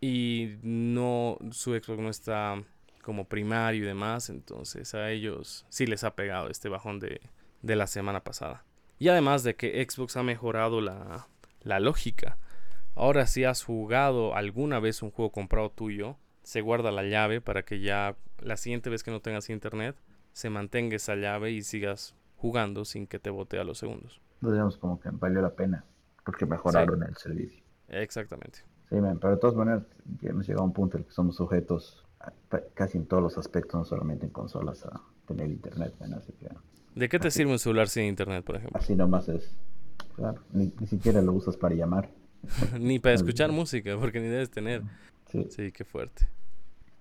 Y 0.01 0.59
no, 0.63 1.37
su 1.51 1.73
Xbox 1.73 1.99
no 1.99 2.09
está 2.09 2.63
como 3.03 3.25
primario 3.25 3.83
y 3.83 3.87
demás. 3.87 4.31
Entonces 4.31 4.95
a 4.95 5.11
ellos 5.11 5.67
sí 5.71 5.87
les 5.87 6.05
ha 6.05 6.15
pegado 6.15 6.51
este 6.51 6.69
bajón 6.69 7.01
de, 7.01 7.21
de 7.63 7.75
la 7.75 7.89
semana 7.89 8.23
pasada. 8.23 8.65
Y 9.01 9.09
además 9.09 9.43
de 9.43 9.57
que 9.57 9.85
Xbox 9.85 10.17
ha 10.17 10.23
mejorado 10.23 10.81
la, 10.81 11.27
la 11.63 11.81
lógica. 11.81 12.39
Ahora 12.95 13.27
si 13.27 13.43
has 13.43 13.65
jugado 13.65 14.37
alguna 14.37 14.79
vez 14.79 15.03
un 15.03 15.11
juego 15.11 15.33
comprado 15.33 15.73
tuyo, 15.73 16.17
se 16.45 16.61
guarda 16.61 16.93
la 16.93 17.03
llave 17.03 17.41
para 17.41 17.65
que 17.65 17.81
ya 17.81 18.15
la 18.39 18.57
siguiente 18.57 18.89
vez 18.89 19.03
que 19.03 19.11
no 19.11 19.19
tengas 19.19 19.51
internet, 19.51 19.97
se 20.33 20.49
mantenga 20.49 20.95
esa 20.95 21.17
llave 21.17 21.51
y 21.51 21.63
sigas 21.63 22.15
jugando 22.41 22.85
sin 22.85 23.07
que 23.07 23.19
te 23.19 23.31
bote 23.31 23.59
a 23.59 23.65
los 23.65 23.79
segundos. 23.79 24.21
Entonces, 24.37 24.55
digamos, 24.55 24.77
como 24.79 24.99
que 25.01 25.11
valió 25.13 25.43
la 25.43 25.51
pena, 25.51 25.85
porque 26.25 26.47
mejoraron 26.47 27.03
el 27.03 27.17
servicio. 27.17 27.63
Exactamente. 27.89 28.61
Sí, 28.89 28.97
man, 28.97 29.19
pero 29.21 29.35
de 29.35 29.41
todas 29.41 29.55
maneras, 29.57 29.83
hemos 30.23 30.47
llegado 30.47 30.63
a 30.63 30.67
un 30.67 30.73
punto 30.73 30.97
en 30.97 31.03
el 31.03 31.07
que 31.09 31.13
somos 31.13 31.37
sujetos 31.37 32.05
a- 32.21 32.33
casi 32.75 32.99
en 32.99 33.07
todos 33.07 33.23
los 33.23 33.39
aspectos, 33.39 33.75
no 33.75 33.85
solamente 33.85 34.27
en 34.27 34.33
consolas, 34.33 34.85
a 34.87 35.01
tener 35.27 35.49
internet, 35.49 35.95
man, 36.01 36.15
así 36.15 36.33
que 36.33 36.49
¿De 36.95 37.09
qué 37.09 37.21
te 37.21 37.29
Así. 37.29 37.39
sirve 37.39 37.53
un 37.53 37.59
celular 37.59 37.89
sin 37.89 38.05
internet, 38.05 38.45
por 38.45 38.57
ejemplo? 38.57 38.79
así 38.81 38.97
nomás 38.97 39.29
es. 39.29 39.49
Claro, 40.17 40.43
ni, 40.53 40.73
ni 40.81 40.87
siquiera 40.87 41.23
lo 41.23 41.33
usas 41.33 41.57
para 41.57 41.75
llamar. 41.75 42.11
Ni 42.81 42.99
para 42.99 43.15
escuchar 43.15 43.53
música, 43.53 43.97
porque 43.99 44.19
ni 44.19 44.27
debes 44.29 44.51
tener. 44.51 44.83
Sí, 45.31 45.47
Sí, 45.51 45.73
qué 45.73 45.85
fuerte. 45.85 46.27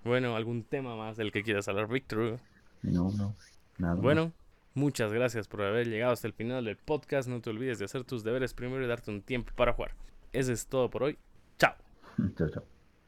Bueno, 0.03 0.35
algún 0.35 0.63
tema 0.63 0.95
más 0.95 1.17
del 1.17 1.31
que 1.31 1.43
quieras 1.43 1.67
hablar, 1.67 1.87
Victor. 1.87 2.39
no, 2.83 3.09
no, 3.11 3.35
nada. 3.77 3.95
Bueno, 3.95 4.31
muchas 4.73 5.11
gracias 5.13 5.47
por 5.47 5.61
haber 5.61 5.87
llegado 5.87 6.13
hasta 6.13 6.27
el 6.27 6.33
final 6.33 6.65
del 6.65 6.77
podcast. 6.77 7.27
No 7.27 7.41
te 7.41 7.49
olvides 7.49 7.79
de 7.79 7.85
hacer 7.85 8.03
tus 8.03 8.23
deberes 8.23 8.53
primero 8.53 8.83
y 8.83 8.87
darte 8.87 9.11
un 9.11 9.21
tiempo 9.21 9.51
para 9.55 9.73
jugar. 9.73 9.95
Eso 10.33 10.51
es 10.51 10.67
todo 10.67 10.89
por 10.89 11.03
hoy. 11.03 11.17
Chao. 11.57 11.75
Chao, 12.37 12.49
chao. 12.49 12.78